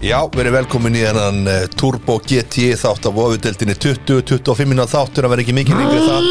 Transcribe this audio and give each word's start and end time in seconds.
Já, 0.00 0.16
verið 0.32 0.54
velkomin 0.54 0.94
í 0.96 1.02
hennan 1.04 1.42
uh, 1.44 1.66
Turbo 1.76 2.14
GT 2.24 2.70
þátt 2.80 3.04
af 3.10 3.18
ofudeldinni 3.20 3.74
20-25 3.76 4.70
minna 4.70 4.86
þáttur 4.88 5.26
að 5.28 5.34
vera 5.34 5.42
ekki 5.44 5.52
mikið 5.58 5.76
lengri 5.76 6.00
það 6.06 6.22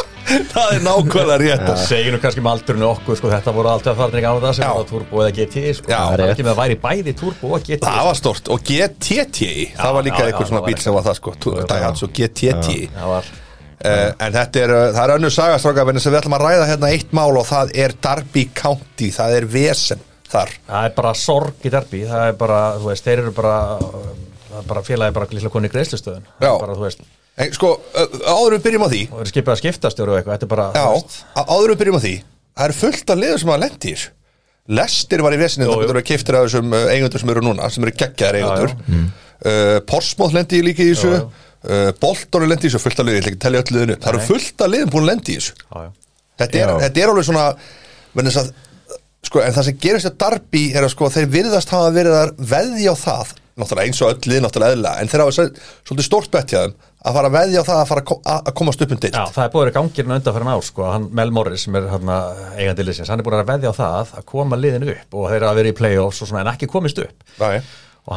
Það 0.50 0.72
er 0.76 0.82
nákvæmlega 0.84 1.38
rétt. 1.40 1.62
Það 1.64 1.80
segir 1.88 2.12
nú 2.14 2.18
kannski 2.22 2.42
með 2.44 2.52
aldurinu 2.52 2.86
okkur 2.90 3.16
sko, 3.18 3.30
þetta 3.32 3.54
voru 3.56 3.70
alltaf 3.72 3.96
farnir 3.98 4.26
á 4.28 4.32
það 4.36 4.52
sem 4.58 4.66
Já. 4.66 4.70
var 4.76 4.84
turbo 4.90 5.22
eða 5.24 5.32
GT 5.38 5.62
sko. 5.78 5.90
Já. 5.90 5.96
það 5.96 6.12
er 6.12 6.34
ekki 6.34 6.44
með 6.44 6.52
að 6.52 6.60
væri 6.60 6.76
bæði 6.84 7.14
turbo 7.22 7.54
og 7.56 7.64
GT 7.66 7.80
Það 7.86 8.04
var 8.10 8.20
stort 8.20 8.52
og 8.52 8.60
GTT 8.68 9.48
það 9.80 9.96
var 9.96 10.06
líka 10.06 10.20
já, 10.20 10.26
einhver 10.28 10.44
já, 10.44 10.50
svona 10.52 10.60
það 10.60 10.66
var 10.66 10.68
bíl 10.68 10.84
sem 10.84 10.98
var 10.98 11.08
það 11.08 11.18
sko 11.22 11.34
Daihatsu 11.72 12.10
GTT 12.20 12.76
það 12.98 13.08
var. 13.14 13.32
Uh, 13.80 14.12
en 14.12 14.36
þetta 14.36 14.60
er, 14.60 14.76
uh, 14.76 14.84
það 14.92 15.02
er 15.06 15.14
önnur 15.16 15.32
sagastrákafinni 15.32 16.04
sem 16.04 16.12
við 16.12 16.20
ætlum 16.20 16.36
að 16.36 16.46
ræða 16.46 16.70
hérna 16.74 16.92
eitt 16.92 17.16
mál 17.16 17.32
og 17.32 17.48
það 17.48 17.74
er 17.80 17.96
Darby 18.04 18.44
County, 18.52 19.08
það 19.16 19.38
er 19.40 19.50
vesen 19.56 20.06
þar. 20.32 20.52
Það 20.66 20.88
er 20.88 20.94
bara 20.98 21.12
sorg 21.18 21.64
í 21.66 21.72
derbi 21.74 22.02
Það 22.08 22.26
er 22.28 22.36
bara, 22.40 22.60
þú 22.80 22.90
veist, 22.90 23.06
þeir 23.06 23.22
eru 23.24 23.32
bara 23.36 23.54
það 24.50 24.58
er 24.60 24.68
bara 24.70 24.82
félagi 24.86 25.16
bara 25.16 25.28
líklega 25.30 25.52
koni 25.54 25.70
í 25.70 25.72
greiðslustöðun. 25.74 26.24
Já. 26.42 26.50
bara, 26.58 26.76
þú 26.78 26.86
veist, 26.86 27.04
en, 27.36 27.52
Sko, 27.54 27.72
áður 28.26 28.56
við 28.56 28.64
byrjum 28.66 28.86
á 28.86 28.88
því 28.90 29.02
og 29.10 29.20
eru 29.22 29.32
skipið 29.32 29.54
að 29.54 29.60
skiptastjóru 29.62 30.14
og 30.14 30.18
eitthvað 30.20 30.38
Þetta 30.38 30.48
er 30.48 30.52
bara, 30.54 30.66
Já, 30.74 31.44
áður 31.46 31.74
við 31.74 31.82
byrjum 31.84 31.98
á 31.98 32.02
því 32.04 32.14
Það 32.60 32.64
er 32.66 32.74
fullt 32.80 33.12
af 33.14 33.20
liður 33.20 33.40
sem 33.40 33.52
að 33.54 33.62
lendi 33.64 33.90
í 33.90 33.94
þessu. 33.94 34.10
Lestir 34.80 35.22
var 35.24 35.34
í 35.34 35.38
vesinni 35.40 35.66
Það 35.66 35.72
jú. 35.72 35.84
getur 35.84 35.98
að 36.00 36.06
kiftir 36.10 36.36
af 36.38 36.42
þessum 36.46 36.74
eigendur 36.78 37.22
sem 37.22 37.30
eru 37.32 37.42
núna 37.46 37.70
sem 37.72 37.86
eru 37.86 37.94
geggjaðar 38.02 38.38
eigendur. 38.40 38.74
Já, 38.74 38.98
uh, 39.50 39.78
Porsmóð 39.88 40.34
lendi 40.36 40.58
í 40.60 40.64
líka 40.66 40.84
í 40.84 40.90
þessu. 40.92 41.12
Uh, 41.60 41.88
Bolton 42.02 42.44
er 42.44 42.52
lendi 42.52 42.68
í 42.68 42.70
þessu 42.70 42.82
fullt 42.82 43.00
af 43.00 43.08
liður 43.08 43.16
Ég 43.18 43.24
ætla 43.24 43.32
ekki 43.32 43.40
að 43.40 43.46
tellja 43.46 43.62
öll 43.64 43.74
liðinu. 43.76 43.96
Það 44.02 44.12
eru 44.12 44.22
fullt 44.28 44.64
af 44.66 44.70
liðum 44.74 44.92
búin 44.92 45.06
að 45.06 45.10
lendi 45.10 45.32
í 45.32 45.38
þessu. 45.40 45.56
Já, 45.64 45.78
já. 45.86 45.90
þetta 46.42 46.60
er, 46.60 46.74
þetta 46.84 47.02
er 47.02 47.12
alveg 47.14 47.28
svona 47.30 47.46
menn 48.18 48.30
þess 48.30 48.42
að 48.42 48.52
sko, 49.30 49.44
en 49.46 49.54
það 49.56 49.68
sem 49.70 49.78
gerist 49.86 50.10
að 50.10 50.18
Darby 50.24 50.64
er 50.74 50.84
að 50.88 50.92
sko, 50.96 51.08
þeir 51.14 51.30
virðast 51.38 51.70
hafa 51.72 51.94
verið 51.94 52.18
að 52.20 52.34
veðja 52.50 52.92
á 52.92 52.96
það 53.06 53.36
náttúrulega 53.60 53.90
eins 53.90 53.98
og 54.00 54.12
öll 54.14 54.30
lið 54.30 54.40
náttúrulega 54.44 54.74
eðla 54.76 54.92
en 55.02 55.10
þeir 55.12 55.20
hafa 55.24 55.34
svo- 55.36 55.50
svolítið 55.88 56.06
stórt 56.06 56.36
hjá 56.48 56.60
þeim 56.64 56.74
að 57.00 57.16
fara 57.16 57.28
að 57.30 57.34
veðja 57.34 57.60
á 57.60 57.68
það 57.68 57.78
að 57.82 57.88
fara 57.90 58.00
að 58.00 58.06
ko- 58.10 58.20
að 58.32 58.40
að 58.50 58.54
komast 58.60 58.82
upp 58.84 58.92
um 58.94 59.00
dild 59.02 59.14
Já, 59.18 59.24
það 59.34 59.44
er 59.44 59.50
búið 59.52 59.60
að 59.60 59.66
vera 59.66 59.74
gangirinn 59.76 60.14
undan 60.16 60.34
fyrir 60.36 60.50
ár 60.54 60.64
sko. 60.64 60.86
hann, 60.92 61.06
Mel 61.20 61.30
Morris 61.36 61.62
sem 61.66 61.76
er 61.76 61.86
hérna, 61.92 62.16
eigandi 62.56 62.86
liðsins 62.88 63.08
hann 63.12 63.20
er 63.20 63.24
búin 63.28 63.36
að 63.40 63.50
veðja 63.52 63.72
á 63.72 63.80
það 63.80 64.14
að 64.20 64.26
koma 64.32 64.56
liðin 64.60 64.88
upp 64.94 65.14
og 65.20 65.28
þeir 65.32 65.46
hafa 65.48 65.58
verið 65.60 65.72
í 65.74 65.78
play-offs 65.80 66.22
og 66.24 66.28
svona 66.30 66.40
en 66.46 66.52
ekki 66.54 66.68
komist 66.72 66.98
upp 67.04 67.24
Nei. 67.40 67.60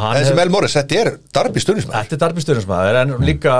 Hann 0.02 0.18
en 0.18 0.24
hefur- 0.26 0.38
Mel 0.40 0.50
Morris, 0.54 0.74
þetta 0.78 0.96
er 1.04 1.10
Darby 1.36 1.60
stundismæður 1.62 1.98
Þetta 2.00 2.16
er 2.18 2.22
darbisturismæður 2.24 2.96
en 3.04 3.12
líka 3.28 3.54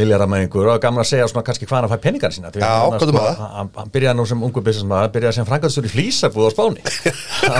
milljaramæningur 0.00 0.68
og 0.74 0.80
gaman 0.82 1.02
að 1.02 1.08
segja 1.10 1.26
svona 1.30 1.44
kannski 1.48 1.66
hvað 1.66 1.76
hann 1.80 1.88
að 1.88 1.94
fæ 1.94 1.98
peningar 2.04 2.34
sína 2.36 2.52
Já, 2.54 2.70
hann, 2.84 2.94
hvað 2.94 3.08
er 3.08 3.16
með 3.16 3.26
það? 3.26 3.36
hann, 3.56 3.70
hann 3.80 3.90
byrjaði 3.96 4.16
nú 4.20 4.26
sem 4.30 4.44
ungu 4.48 4.60
businessmaður 4.68 5.12
byrjaði 5.16 5.38
sem 5.40 5.48
frangastur 5.50 5.88
í 5.88 5.92
flýsabúð 5.94 6.46
á 6.46 6.50
Spáni. 6.54 6.80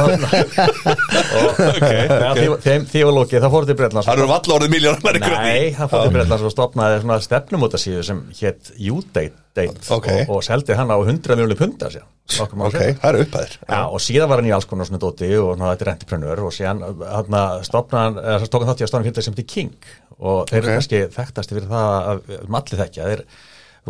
Og 0.01 1.61
okay, 1.75 2.07
okay. 2.31 2.49
þeim 2.65 2.87
þjóðlóki 2.91 3.41
það 3.43 3.55
fór 3.55 3.69
til 3.69 3.77
Breitlands 3.81 4.09
það 4.09 4.19
eru 4.19 4.31
valla 4.31 4.57
orðið 4.59 4.75
miljónar 4.77 5.21
Nei, 5.21 5.75
það 5.77 5.93
fór 5.93 6.07
til 6.07 6.15
Breitlands 6.17 6.47
og 6.47 6.55
stopnaði 6.55 7.03
svona 7.05 7.21
stefnumóta 7.25 7.81
síðu 7.81 8.03
sem 8.07 8.23
hétt 8.41 8.73
U-Date 8.79 9.35
date, 9.57 9.83
Ok. 9.91 10.07
og, 10.29 10.31
og 10.37 10.43
seldi 10.47 10.77
hann 10.79 10.91
á 10.95 10.97
100 11.01 11.37
miljónu 11.37 11.57
punta 11.59 11.89
síðan. 11.91 12.09
Ok, 12.39 12.75
það 12.79 13.07
eru 13.11 13.23
upphæðir. 13.25 13.55
Já, 13.67 13.81
og 13.91 14.01
síðan 14.05 14.29
var 14.31 14.39
hann 14.39 14.51
í 14.51 14.55
alls 14.55 14.69
konar 14.71 14.87
svona 14.87 15.01
dóti 15.03 15.31
og 15.41 15.57
svona 15.57 15.73
þetta 15.75 15.87
er 15.87 15.93
entrepreneur 15.97 16.43
og 16.47 16.53
síðan 16.55 16.83
hann 17.03 17.39
stopnaði, 17.67 18.23
eða 18.23 18.51
tók 18.53 18.63
hann 18.63 18.71
þátt 18.71 18.83
í 18.83 18.87
að 18.87 18.93
stofna 18.93 19.07
fyrirtæki 19.09 19.27
sem 19.27 19.35
heitir 19.35 19.49
King 19.51 19.73
og 20.21 20.45
þeir 20.51 20.61
Ok. 20.61 20.67
eru 20.69 20.75
kannski 20.77 21.01
þekktasti 21.17 21.57
fyrir 21.59 21.73
það 21.73 21.97
að 22.13 22.21
allir 22.61 22.83
þekkja, 22.85 23.09
þeir 23.11 23.25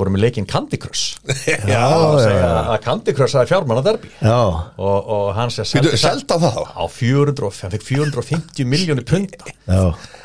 voru 0.01 0.13
með 0.15 0.23
leikinn 0.25 0.47
Candy 0.49 0.79
Crush. 0.81 1.19
Já, 1.69 1.83
og 1.93 2.21
segja 2.23 2.51
að 2.71 2.79
Candy 2.87 3.13
Crush 3.19 3.37
hafi 3.37 3.51
fjármann 3.53 3.81
að 3.83 3.89
derbi 3.91 4.13
og, 4.31 5.11
og 5.11 5.27
hann 5.37 5.51
sé 5.53 5.67
Býtu, 5.67 5.93
seldi 6.01 6.39
það 6.41 6.63
á 6.73 6.85
400, 6.89 7.45
og- 7.51 7.61
hann 7.61 7.75
fekk 7.75 7.89
450 7.91 8.65
miljónu 8.71 9.05
punta 9.05 9.53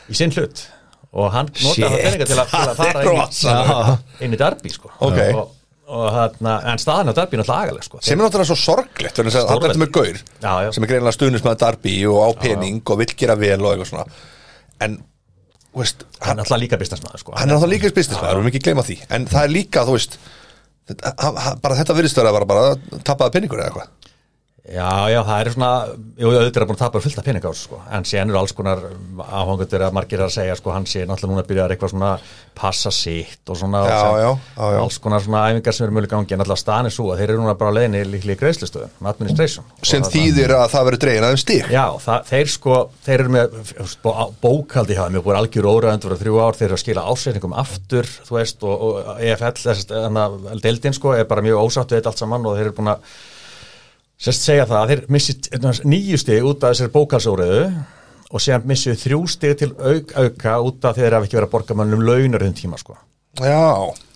í 0.08 0.16
sinn 0.16 0.32
hlut 0.38 0.68
og 1.16 1.30
hann 1.34 1.50
notaði 1.52 1.90
það 1.90 2.02
peninga 2.06 2.28
til 2.30 2.40
að, 2.42 2.50
til 2.52 2.62
að 2.62 2.80
fara 2.82 3.04
inn, 3.06 4.26
inn 4.28 4.36
í 4.36 4.40
derbi 4.42 4.72
sko. 4.74 4.92
Ok. 5.08 5.20
og, 5.32 5.54
og 5.96 6.06
hann, 6.16 6.48
en 6.74 6.82
staðan 6.82 7.12
á 7.12 7.16
derbi 7.16 7.38
er 7.38 7.44
náttúrulega 7.44 7.68
agaleg 7.70 7.88
sko. 7.88 8.02
sem 8.04 8.20
er 8.20 8.26
náttúrulega 8.26 8.50
svo 8.52 8.58
sorglegt 8.60 9.20
þannig 9.20 9.38
að 9.40 9.52
hann 9.54 9.68
er 9.70 9.82
með 9.84 9.92
gaur 9.96 10.16
Já, 10.18 10.54
já. 10.66 10.70
sem 10.76 10.88
er 10.88 10.92
greinilega 10.92 11.18
stuðnismæður 11.18 11.60
Darby 11.66 11.98
og 12.12 12.22
á 12.26 12.30
pening 12.46 12.82
og 12.84 13.02
vill 13.04 13.12
gera 13.16 13.38
vel 13.40 13.60
og 13.62 13.72
eitthvað 13.76 13.92
svona 13.92 14.08
en, 14.86 14.98
veist, 15.78 16.08
hann 16.20 16.36
er 16.36 16.42
náttúrulega 16.42 16.64
líka 16.66 16.82
businessmaður 16.82 17.24
sko. 17.24 17.36
hann 17.38 17.48
er 17.48 17.56
náttúrulega 17.56 17.78
líka 17.78 17.96
businessmaður, 18.00 18.34
við 18.34 18.42
erum 18.42 18.52
ekki 18.52 18.64
gleyma 18.68 18.88
því 18.90 18.98
en 19.20 19.30
það 19.32 19.48
er 19.48 19.54
líka, 19.56 19.86
þú 19.88 19.96
veist 20.00 20.18
þetta, 20.90 21.56
bara 21.64 21.80
þetta 21.80 21.98
virðist 22.02 22.20
vera 22.20 22.34
bara, 22.36 22.50
bara 22.50 23.00
tapaða 23.08 23.36
peningur 23.38 23.62
eða 23.62 23.72
eitthvað 23.72 24.05
Já, 24.66 25.06
já, 25.14 25.20
það 25.22 25.40
er 25.44 25.50
svona, 25.54 25.68
jú, 26.18 26.30
auðvitað 26.34 26.64
er 26.64 26.66
búin 26.66 26.76
að 26.76 26.80
tapa 26.82 27.00
fullt 27.04 27.20
af 27.22 27.26
pening 27.28 27.44
á 27.46 27.50
þessu, 27.54 27.66
sko, 27.68 27.78
en 27.94 28.06
síðan 28.10 28.32
eru 28.32 28.40
alls 28.40 28.54
konar 28.58 28.80
áhangundur 29.22 29.84
að 29.86 29.94
margir 29.94 30.18
er 30.18 30.26
að 30.26 30.32
segja, 30.34 30.56
sko, 30.58 30.72
hann 30.74 30.88
sé 30.90 31.04
náttúrulega 31.06 31.30
núna 31.36 31.44
að 31.44 31.50
byrja 31.52 31.68
eitthvað 31.76 31.92
svona 31.94 32.10
passa 32.58 32.90
sitt 32.96 33.52
og 33.54 33.60
svona, 33.60 33.84
Já, 33.86 34.00
og 34.10 34.18
já, 34.18 34.32
já, 34.58 34.66
já. 34.74 34.80
alls 34.82 34.98
konar 35.04 35.22
svona 35.22 35.44
æfingar 35.52 35.76
sem 35.78 35.86
eru 35.86 35.94
mjög 36.00 36.08
gangi, 36.16 36.34
en 36.34 36.42
alltaf 36.42 36.58
staðan 36.64 36.90
er 36.90 36.96
svo 36.96 37.06
að 37.14 37.22
þeir 37.22 37.30
eru 37.36 37.44
núna 37.44 37.54
bara 37.60 37.70
á 37.70 37.76
leiðinni 37.78 38.02
líklega 38.10 38.34
í 38.34 38.42
greiðslustöðun, 38.42 38.96
administration. 39.12 39.70
sem 39.86 40.02
Og 40.02 40.10
það- 40.10 40.16
þýðir 40.18 40.56
að 40.58 40.66
það 40.74 40.86
verður 40.90 41.02
dregin 41.06 41.28
aðeins 41.30 41.46
stík 41.46 41.70
Já, 41.76 41.86
það, 42.08 42.26
þeir 42.34 42.48
sko, 42.56 42.80
þeir 43.06 43.20
eru 43.20 43.30
með 43.38 43.46
bó, 44.02 44.12
bókaldi 44.42 44.98
þeim, 44.98 45.14
við 45.20 45.26
búin 45.30 45.40
algjör 45.44 45.70
óraðund 45.76 46.02
fyrir 46.10 46.22
þrjú 46.26 46.42
ár, 46.42 46.58
þeir 46.58 46.68
eru 46.72 46.80
að 46.80 46.84
skila 46.88 47.06
ásreikningum 47.14 47.54
aftur, 47.62 48.10
þú 48.26 48.34
veist, 48.40 48.66
og, 48.66 48.74
og 48.82 49.22
EFL, 49.22 49.62
þess 49.62 49.86
sérst 54.18 54.46
segja 54.48 54.66
það 54.70 54.80
að 54.82 54.92
þeir 54.94 55.04
missi 55.12 55.36
nýju 55.92 56.18
stig 56.22 56.46
út 56.48 56.64
af 56.64 56.74
þessari 56.76 56.94
bókalsóriðu 56.96 57.66
og 58.36 58.42
síðan 58.42 58.66
missi 58.70 58.96
þrjú 58.98 59.22
stig 59.30 59.58
til 59.60 59.72
auk, 59.76 60.12
auka 60.18 60.58
út 60.66 60.88
af 60.90 60.98
þeir 60.98 61.14
hafa 61.18 61.28
ekki 61.28 61.38
verið 61.40 61.48
að 61.50 61.54
borga 61.58 61.78
mannum 61.78 62.02
launar 62.08 62.44
þinn 62.46 62.56
tíma 62.58 62.80
sko. 62.82 62.96
Já, 63.44 63.60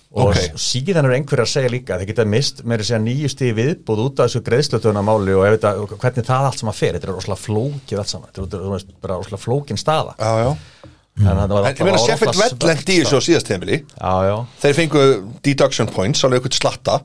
og 0.09 0.31
ok. 0.31 0.39
s- 0.39 0.63
síðan 0.71 1.05
eru 1.05 1.13
einhverjar 1.19 1.45
að 1.45 1.51
segja 1.51 1.69
líka 1.73 1.93
að 1.95 2.01
þeir 2.03 2.09
geta 2.13 2.25
mist 2.25 2.63
með 2.65 2.81
að 2.81 2.87
segja 2.89 3.01
nýju 3.03 3.29
stig 3.29 3.51
viðbúð 3.59 4.01
út 4.07 4.19
af 4.23 4.29
þessu 4.31 4.41
greiðslutöðunamáli 4.47 5.35
og, 5.37 5.43
ef 5.45 5.57
þetta, 5.59 5.73
og 5.83 5.93
hvernig 6.01 6.25
það 6.31 6.47
allt 6.49 6.63
saman 6.63 6.77
fer, 6.79 6.95
þetta 6.97 7.07
er 7.11 7.13
rosalega 7.19 7.43
flókið 7.43 8.01
allt 8.01 8.13
saman, 8.15 8.31
þetta 8.33 8.57
er 8.57 8.63
þú 8.65 8.73
veist, 8.73 8.95
bara 9.03 9.19
rosalega 9.19 9.43
flókin 9.43 9.77
staða. 9.83 10.15
Já, 10.17 10.31
já. 10.47 10.51
en, 11.19 11.43
það 11.43 11.55
var 11.59 11.69
Sheffield 11.75 11.99
rosalega 11.99 12.39
Wett 12.39 12.67
lendi 12.71 12.95
í 12.95 13.03
þessu 13.03 13.19
á 13.19 13.27
síðast 13.27 13.49
heimili 13.53 13.77
já, 13.83 14.13
já, 14.31 14.35
þeir 14.63 14.75
fengu 14.79 15.01
deduction 15.45 15.89
points 15.93 16.23
alveg 16.23 16.39
eitthvað 16.41 16.59
slatta 16.63 16.99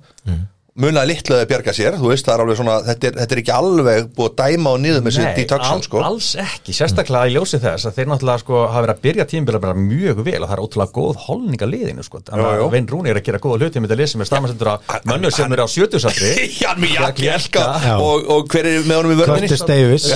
munaði 0.74 1.12
litlu 1.12 1.36
að 1.38 1.44
bjarga 1.52 1.72
sér 1.76 1.94
þú 2.00 2.08
veist, 2.10 2.26
það 2.26 2.34
er 2.34 2.40
alveg 2.42 2.56
svona, 2.58 2.76
þetta 2.88 3.06
er, 3.06 3.14
þetta 3.20 3.34
er 3.36 3.40
ekki 3.44 3.52
alveg 3.54 4.08
búið 4.16 4.30
að 4.32 4.34
dæma 4.40 4.70
á 4.74 4.76
niður 4.82 5.02
með 5.06 5.12
sér 5.14 5.26
Nei, 5.28 5.36
deduction 5.38 5.76
al, 5.78 5.84
sko. 5.86 6.00
alls 6.02 6.30
ekki, 6.42 6.74
sérstaklega 6.74 7.30
í 7.30 7.34
ljósi 7.36 7.60
þess 7.62 7.86
að 7.86 7.94
þeir 7.98 8.08
náttúrulega 8.10 8.42
sko 8.42 8.54
hafa 8.64 8.82
verið 8.82 8.94
að 8.96 9.02
byrja 9.04 9.24
tímabila 9.30 9.60
bara 9.62 9.76
mjög 9.78 10.16
vel 10.26 10.40
og 10.40 10.48
það 10.50 10.56
er 10.56 10.62
ótrúlega 10.64 10.94
góð 10.98 11.14
holning 11.28 11.60
að 11.62 11.70
liðinu 11.76 12.02
sko, 12.08 12.18
jú. 12.26 12.42
að 12.42 12.66
Vein 12.74 12.88
Rúni 12.90 13.08
er 13.12 13.20
að 13.20 13.26
gera 13.28 13.38
góða 13.44 13.58
hluti 13.62 13.78
með 13.78 13.88
þetta 13.92 14.00
lið 14.00 14.10
sem 14.10 14.24
er 14.24 14.28
stamasendur 14.32 14.68
á 14.74 14.76
mönnur 15.06 15.30
sem 15.36 15.54
eru 15.54 15.62
á 15.62 15.68
sjötusaldri 15.70 16.32
Jan 16.64 16.78
Mijak, 16.82 17.22
Já. 17.22 17.30
Jelka 17.30 17.64
Já. 17.84 17.94
og, 17.94 18.26
og 18.34 18.50
hver 18.50 18.66
er 18.72 18.82
með 18.82 18.96
honum 18.98 19.14
í 19.14 19.18
vörminni? 19.22 19.46
Curtis 19.46 19.62
Davis 19.70 20.10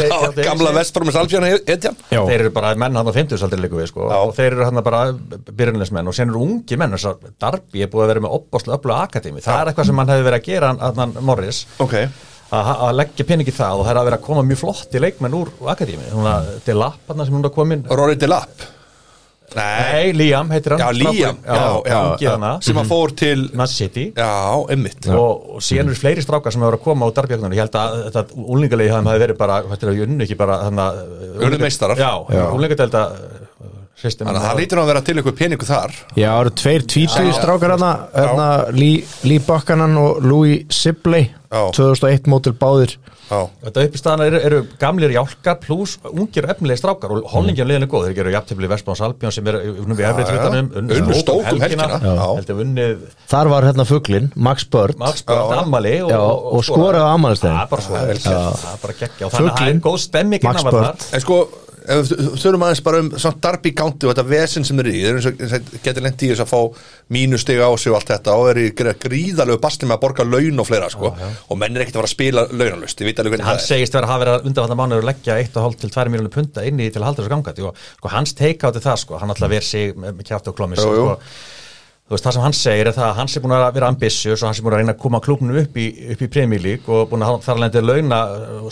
Já. 10.49 10.57
Já, 10.57 11.17
gamla 11.19 11.37
vestbrómis 11.39 11.67
Alfjörna 11.69 11.77
Edjan 11.79 11.79
Já, 11.79 11.79
þeir 11.79 11.79
eru 11.79 11.79
bara 11.79 11.99
menn 11.99 11.99
hann 11.99 11.99
á 11.99 11.99
50 11.99 12.09
aldri 12.09 12.09
líka 12.09 12.09
við 12.09 12.09
Já. 12.09 12.09
og 12.09 12.09
þeir 12.09 12.09
eru 12.09 12.09
hann 12.09 12.09
bara 12.09 12.09
byrjunleismenn 12.09 12.09
og 12.09 12.09
sen 12.09 12.09
eru 12.09 12.09
ungi 12.09 12.09
menn 12.09 12.09
þess 12.09 12.09
að 12.09 12.09
Darby 12.09 12.09
búið 12.09 12.09
að 12.09 12.09
vera 12.09 12.09
með 12.09 12.09
opbáslega 12.09 12.09
öllu 12.09 12.09
akademi 12.09 12.09
það 12.09 12.09
eitthvað 12.09 12.09
sem 12.09 12.09
hann 12.09 12.09
hefði 12.09 12.09
verið 12.09 12.15
að 12.15 12.25
gera 12.25 12.33
hann, 12.33 12.41
Morris 12.41 12.47
Ok, 12.49 12.49
að, 12.49 12.97
leggja 13.03 13.29
pening 13.29 13.49
í 13.49 13.55
það 13.59 13.79
og 13.79 13.85
það 13.87 13.93
er 13.95 14.01
að 14.01 14.09
vera 14.09 14.19
að 14.19 14.27
koma 14.29 14.43
mjög 14.49 14.61
flotti 14.65 15.03
leikmenn 15.05 15.37
úr 15.39 15.53
svona 16.09 16.35
til 16.65 16.77
lapp 16.81 17.13
hann 17.13 17.25
sem 17.27 17.35
hún 17.37 17.45
er 17.45 17.51
að 17.51 17.57
koma 17.59 17.75
inn 17.77 17.87
Rory 17.89 18.17
Delap? 18.17 18.67
Nei, 19.57 20.13
Liam 20.13 20.51
heitir 20.53 20.75
hann. 20.75 20.81
Já, 20.83 20.91
Liam. 20.93 21.37
Strákurinn. 21.41 21.87
já, 21.89 21.89
já, 21.89 22.01
hana 22.35 22.51
sem 22.61 22.77
að 22.77 22.89
fór 22.91 23.15
til 23.17 23.45
Man 23.57 23.71
City. 23.73 24.03
Og, 25.17 25.47
og 25.57 25.63
síðan 25.65 25.89
eru 25.89 25.97
fleiri 25.97 26.21
strákar 26.25 26.53
sem 26.53 26.61
hefur 26.61 26.77
að 26.77 26.83
koma 26.85 27.09
á 27.09 27.17
darbjögnunum 27.17 27.57
ég 27.57 27.63
held 27.65 27.79
að 27.81 27.97
þetta 28.13 28.43
úlingalegi 28.45 28.93
hafði 28.93 29.23
verið 29.25 29.39
bara 29.41 29.57
hvað 29.65 29.73
er 29.79 29.89
það, 29.89 30.03
unnu 30.05 30.27
ekki 30.27 30.37
bara 30.37 30.59
Unnu 30.69 31.59
meistarar. 31.65 31.97
já, 32.29 32.45
úlingadelda 32.59 33.03
Þannig 33.99 34.37
að 34.39 34.45
það 34.45 34.59
lítur 34.61 34.79
nú 34.79 34.83
að 34.85 34.91
vera 34.93 35.01
til 35.03 35.17
ykkur 35.19 35.35
peningu 35.35 35.67
þar. 35.67 35.95
Já, 36.15 36.29
það 36.29 36.41
eru 36.45 36.51
tveir 36.61 36.85
tvítugi 36.93 37.35
strákar 37.35 37.75
hana, 37.75 37.93
hana 38.15 38.49
Lee, 38.77 39.03
Lee 39.27 39.43
Buchanan 39.43 39.99
og 39.99 40.21
Louis 40.23 40.67
Sibley 40.71 41.27
Já. 41.49 41.63
2001 41.75 42.29
mótil 42.31 42.55
báðir. 42.55 42.95
Já, 43.29 43.43
þetta 43.65 43.83
upp 43.85 43.97
í 43.97 44.01
staðana 44.01 44.27
eru, 44.31 44.39
eru 44.47 44.59
gamlir 44.81 45.13
jálkar 45.13 45.59
pluss 45.61 45.99
ungir 46.09 46.47
og 46.47 46.53
efnilegi 46.55 46.81
strákar 46.81 47.13
og 47.13 47.27
hollingjan 47.33 47.69
liðin 47.69 47.85
er 47.85 47.91
góð, 47.93 48.07
þeir 48.07 48.17
gerir 48.21 48.37
jafntefli 48.39 48.71
Vestbáns 48.71 49.03
Albjörn 49.05 49.35
sem 49.35 49.51
er 49.51 49.59
unnum 49.69 49.99
við 49.99 50.07
efrið 50.09 50.31
hlutanum 50.33 50.71
Unnu 50.81 51.19
Stoke 51.19 51.53
um 51.53 51.61
helgina. 51.61 51.99
Já. 52.01 52.27
heldur 52.39 52.63
unnið 52.65 53.03
Þar 53.29 53.51
var 53.53 53.69
hérna 53.69 53.89
fuglinn, 53.89 54.31
Max 54.49 54.65
Bird 54.73 54.97
Max 55.03 55.27
Börn 55.29 55.59
ammali 55.59 55.97
og, 56.07 56.13
Já, 56.15 56.23
og 56.25 56.65
skoraði 56.71 57.05
á 57.05 57.09
afmælisdaginn. 57.19 57.59
það 57.59 57.65
er 57.67 57.73
bara 57.75 57.83
svo 57.85 57.97
og 59.93 59.99
stemming 60.07 60.49
Max. 60.49 60.69
Bird. 60.71 61.09
en 61.13 61.27
sko 61.27 61.43
ef 61.89 62.11
við 62.11 62.23
þurfum 62.43 62.65
aðeins 62.67 62.83
bara 62.85 63.01
um 63.03 63.11
svona 63.15 63.41
darbi 63.45 63.73
gándi 63.77 64.07
og 64.07 64.13
þetta 64.13 64.25
vesen 64.29 64.67
sem 64.69 64.81
er 64.83 64.91
í 64.91 64.95
þeir 65.03 65.19
og 65.19 65.73
getur 65.85 66.05
lent 66.05 66.25
í 66.25 66.31
þess 66.33 66.45
að 66.45 66.51
fá 66.53 66.61
mínustega 67.17 67.69
á 67.69 67.73
sig 67.81 67.93
og 67.93 67.99
allt 67.99 68.13
þetta. 68.13 68.37
Og 68.39 68.51
er 68.53 68.61
í 68.63 68.67
gríðalegu 68.77 69.61
basli 69.63 69.89
með 69.89 69.97
að 69.97 70.03
borga 70.05 70.27
laun 70.29 70.63
og 70.63 70.69
fleira 70.69 70.91
sko. 70.93 71.13
og 71.49 71.61
menn 71.61 71.77
er 71.77 71.85
ekkert 71.85 71.97
að 71.97 72.03
fara 72.03 72.11
að 72.11 72.17
spila 72.17 72.47
hvernig 73.33 73.49
hann 73.49 73.61
er. 73.61 73.65
segist 73.65 73.97
að 73.97 74.09
hafa 74.11 74.25
verið 74.25 74.37
að 74.37 74.49
undanfatna 74.51 74.79
mánuður 74.79 75.05
að 75.05 75.11
leggja 75.13 75.39
1,5 75.45 75.79
til 75.83 75.93
2 75.97 76.09
miljónu 76.13 76.35
punta 76.35 76.65
inn 76.69 76.81
í 76.81 76.91
til 76.93 77.03
að 77.03 77.09
halda 77.11 77.23
þessu 77.23 77.35
gangandi. 77.35 77.69
Og 77.69 77.85
sko, 77.99 78.13
hans 78.15 78.35
teika 78.39 78.69
átti 78.69 78.85
það 78.85 79.01
sko, 79.05 79.21
hann 79.23 79.33
alltaf 79.35 79.53
verið 79.53 79.69
sig 79.69 79.97
með, 79.97 80.23
kjátt 80.29 80.51
og 80.53 80.59
klómis 80.59 80.83
Jú, 80.83 80.93
jú. 80.93 81.07
sko, 81.07 81.58
þú 82.09 82.17
veist, 82.17 82.25
það 82.25 82.35
sem 82.35 82.45
hann 82.47 82.55
segir 82.57 82.89
er 82.89 82.97
það 82.97 83.07
að 83.07 83.19
hans 83.19 83.37
er 83.37 83.43
búin 83.45 83.53
að 83.53 83.65
vera 83.77 83.89
ambitious 83.93 84.41
og 84.41 84.49
hans 84.49 84.59
er 84.59 84.65
búin 84.65 84.75
að 84.75 84.81
reyna 84.81 84.95
að 84.95 85.03
koma 85.03 85.19
klúbnum 85.25 85.59
upp 85.61 85.75
í, 85.77 85.87
upp 86.15 86.23
í 86.25 86.29
Premier 86.33 86.63
League 86.65 86.95
og 86.95 87.11
búin 87.11 87.25
að 87.27 87.43
þar 87.45 87.61
lendi 87.61 87.83
launa 87.85 88.21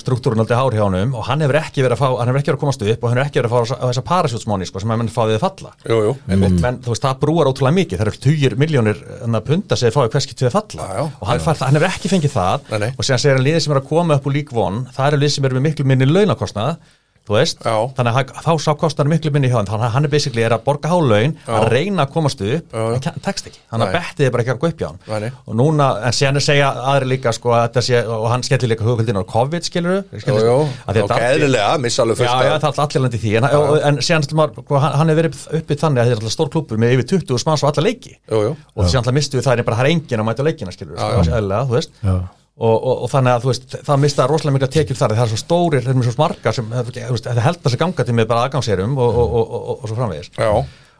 struktúrun 0.00 0.40
aldrei 0.40 0.56
hár 0.56 0.76
hjá 0.76 0.84
honum 0.86 1.12
og 1.18 1.22
hann 1.28 1.44
hefur 1.44 1.58
ekki 1.60 1.84
verið 1.84 1.96
að 1.98 2.00
fá, 2.00 2.08
hann 2.16 2.28
hefur 2.30 2.40
ekki 2.40 2.50
verið 2.52 2.58
að 2.58 2.64
komast 2.64 2.82
upp 2.86 3.00
og 3.04 3.08
hann 3.12 3.20
hefur 3.20 3.28
ekki 3.28 3.40
verið 3.42 3.52
að 3.52 3.54
fá 3.54 3.60
á 3.76 3.84
þessa 3.84 4.04
parasjútsmóni 4.08 4.68
sko, 4.70 4.80
sem 4.80 4.90
menn 4.94 5.12
fáið 5.12 5.36
að 5.36 5.44
falla. 5.44 5.70
Jú, 5.84 5.98
jú, 6.06 6.12
og 6.16 6.40
menn, 6.40 6.80
þú 6.80 6.94
veist, 6.94 7.04
það 7.04 7.20
brúar 7.26 7.50
ótrúlega 7.50 7.76
mikið. 7.76 7.96
Það 8.00 8.06
eru 8.06 8.22
tugir 8.24 8.52
miljónir 8.60 8.98
punta 9.46 9.76
sem 9.76 9.86
þeir 9.90 9.96
fáið 9.98 10.12
hverski 10.16 10.34
til 10.36 10.48
að 10.48 10.56
falla. 10.56 10.80
Já, 10.80 10.92
já. 10.96 11.04
og 11.12 11.26
hann, 11.28 11.42
fær, 11.44 11.56
hann 11.60 11.76
hefur 11.76 11.90
ekki 11.92 12.12
fengið 12.12 12.32
það. 12.36 12.58
Nei, 12.72 12.78
nei. 12.86 12.90
og 12.96 13.02
síðan 13.04 13.22
segir 13.22 13.36
hann 13.36 13.46
liðið 13.46 13.62
sem 13.66 13.74
er 13.74 13.80
að 13.82 13.90
koma 13.92 14.16
upp 14.16 14.26
úr 14.30 14.36
lík 14.40 14.50
það 17.26 17.34
þú 17.36 17.38
veist, 17.40 17.58
Já. 17.66 17.74
þannig 17.96 18.12
að 18.12 18.16
hann- 18.16 18.44
þá 18.46 18.52
sá 18.62 18.72
kostar 18.78 19.06
miklu 19.10 19.30
minni 19.34 19.48
hjá 19.50 19.56
hann, 19.58 19.66
þannig 19.66 19.86
að 19.88 19.94
hann 19.96 20.04
er 20.04 20.08
basically 20.12 20.42
er 20.46 20.54
að 20.54 20.62
borga 20.64 20.88
hálaun, 20.92 21.34
að 21.46 21.68
reyna 21.72 22.06
að 22.06 22.12
komast 22.14 22.40
upp 22.40 22.72
Já, 22.72 22.78
já. 22.78 22.94
en 22.94 23.00
kann- 23.00 23.20
tekst 23.26 23.46
ekki, 23.50 23.58
þannig 23.72 23.86
að 23.86 23.96
bettið 23.96 24.26
er 24.26 24.30
bara 24.30 24.42
ekki 24.44 24.54
að 24.54 24.60
gå 24.62 24.68
upp 24.70 24.78
hjá 24.78 24.86
hann 24.86 25.22
nei. 25.26 25.30
og 25.46 25.54
núna, 25.58 25.88
en 26.06 26.12
síðan 26.12 26.36
er 26.36 26.44
segja 26.46 26.68
aðri 26.92 27.06
líka 27.16 27.32
sko 27.34 27.50
að 27.50 27.68
þetta 27.68 27.82
sé, 27.82 28.02
og 28.06 28.28
hann 28.30 28.42
skellir 28.42 28.70
líka 28.70 28.84
hugvöldin 28.86 29.18
á 29.18 29.24
COVID, 29.26 29.62
skilur 29.66 30.04
jú. 30.46 30.68
ok, 31.04 31.10
eðlilega, 31.36 31.78
missa 31.80 32.02
alveg 32.02 32.16
Já, 32.16 32.26
fullt 32.26 32.46
já, 32.46 32.54
af- 32.54 32.62
það 32.62 32.70
er 32.70 32.86
allir 32.86 33.02
landi 33.02 33.18
því. 33.18 33.36
En, 33.36 33.44
og, 33.44 33.80
en 33.82 33.96
maður, 34.36 34.54
sko, 34.62 34.78
hann, 34.78 34.92
hann 34.92 35.08
hefur 35.08 35.22
verið 35.22 35.34
uppið 35.60 35.78
þannig 35.82 35.98
að 35.98 36.06
þetta 36.06 36.16
er 36.16 36.20
alltaf 36.22 36.32
stór 36.36 36.50
klúppur 36.54 36.78
með 36.78 36.94
yfir 36.96 37.06
20 37.18 37.44
manns 37.46 37.62
á 37.62 37.66
alla 37.72 37.82
leiki. 37.82 38.16
Og 38.76 38.84
síðan 38.86 39.02
alltaf 39.02 39.14
mistu 39.14 39.40
það 42.56 42.56
er 42.56 42.56
það 42.56 42.56
er 42.56 42.56
að 42.56 42.56
og, 42.56 42.74
og, 42.88 43.02
og 43.04 43.10
þannig 43.12 43.34
að 43.36 43.42
þú 43.44 43.50
veist, 43.52 43.76
það 43.84 44.00
mista 44.06 44.26
rosalega 44.30 44.54
mikla 44.56 44.68
tekjur 44.72 44.96
þar 44.96 45.12
það 45.18 45.26
er 45.26 45.32
svo 45.34 45.40
stórir, 45.42 45.82
þeir 45.84 45.92
eru 45.92 46.06
svo 46.08 46.14
marga 46.22 46.52
sem 46.56 46.70
þú 47.10 47.16
veist, 47.18 47.26
þetta 47.28 47.44
held 47.44 47.68
að 47.68 47.78
ganga 47.82 48.06
til 48.08 48.16
með 48.16 48.28
bara 48.30 48.44
aðgangserum 48.48 48.96
og, 48.96 49.18
og, 49.22 49.36
og, 49.40 49.54
og, 49.60 49.70
og 49.82 49.90
svo 49.90 49.98
framvegis. 49.98 50.30
Já, 50.40 50.50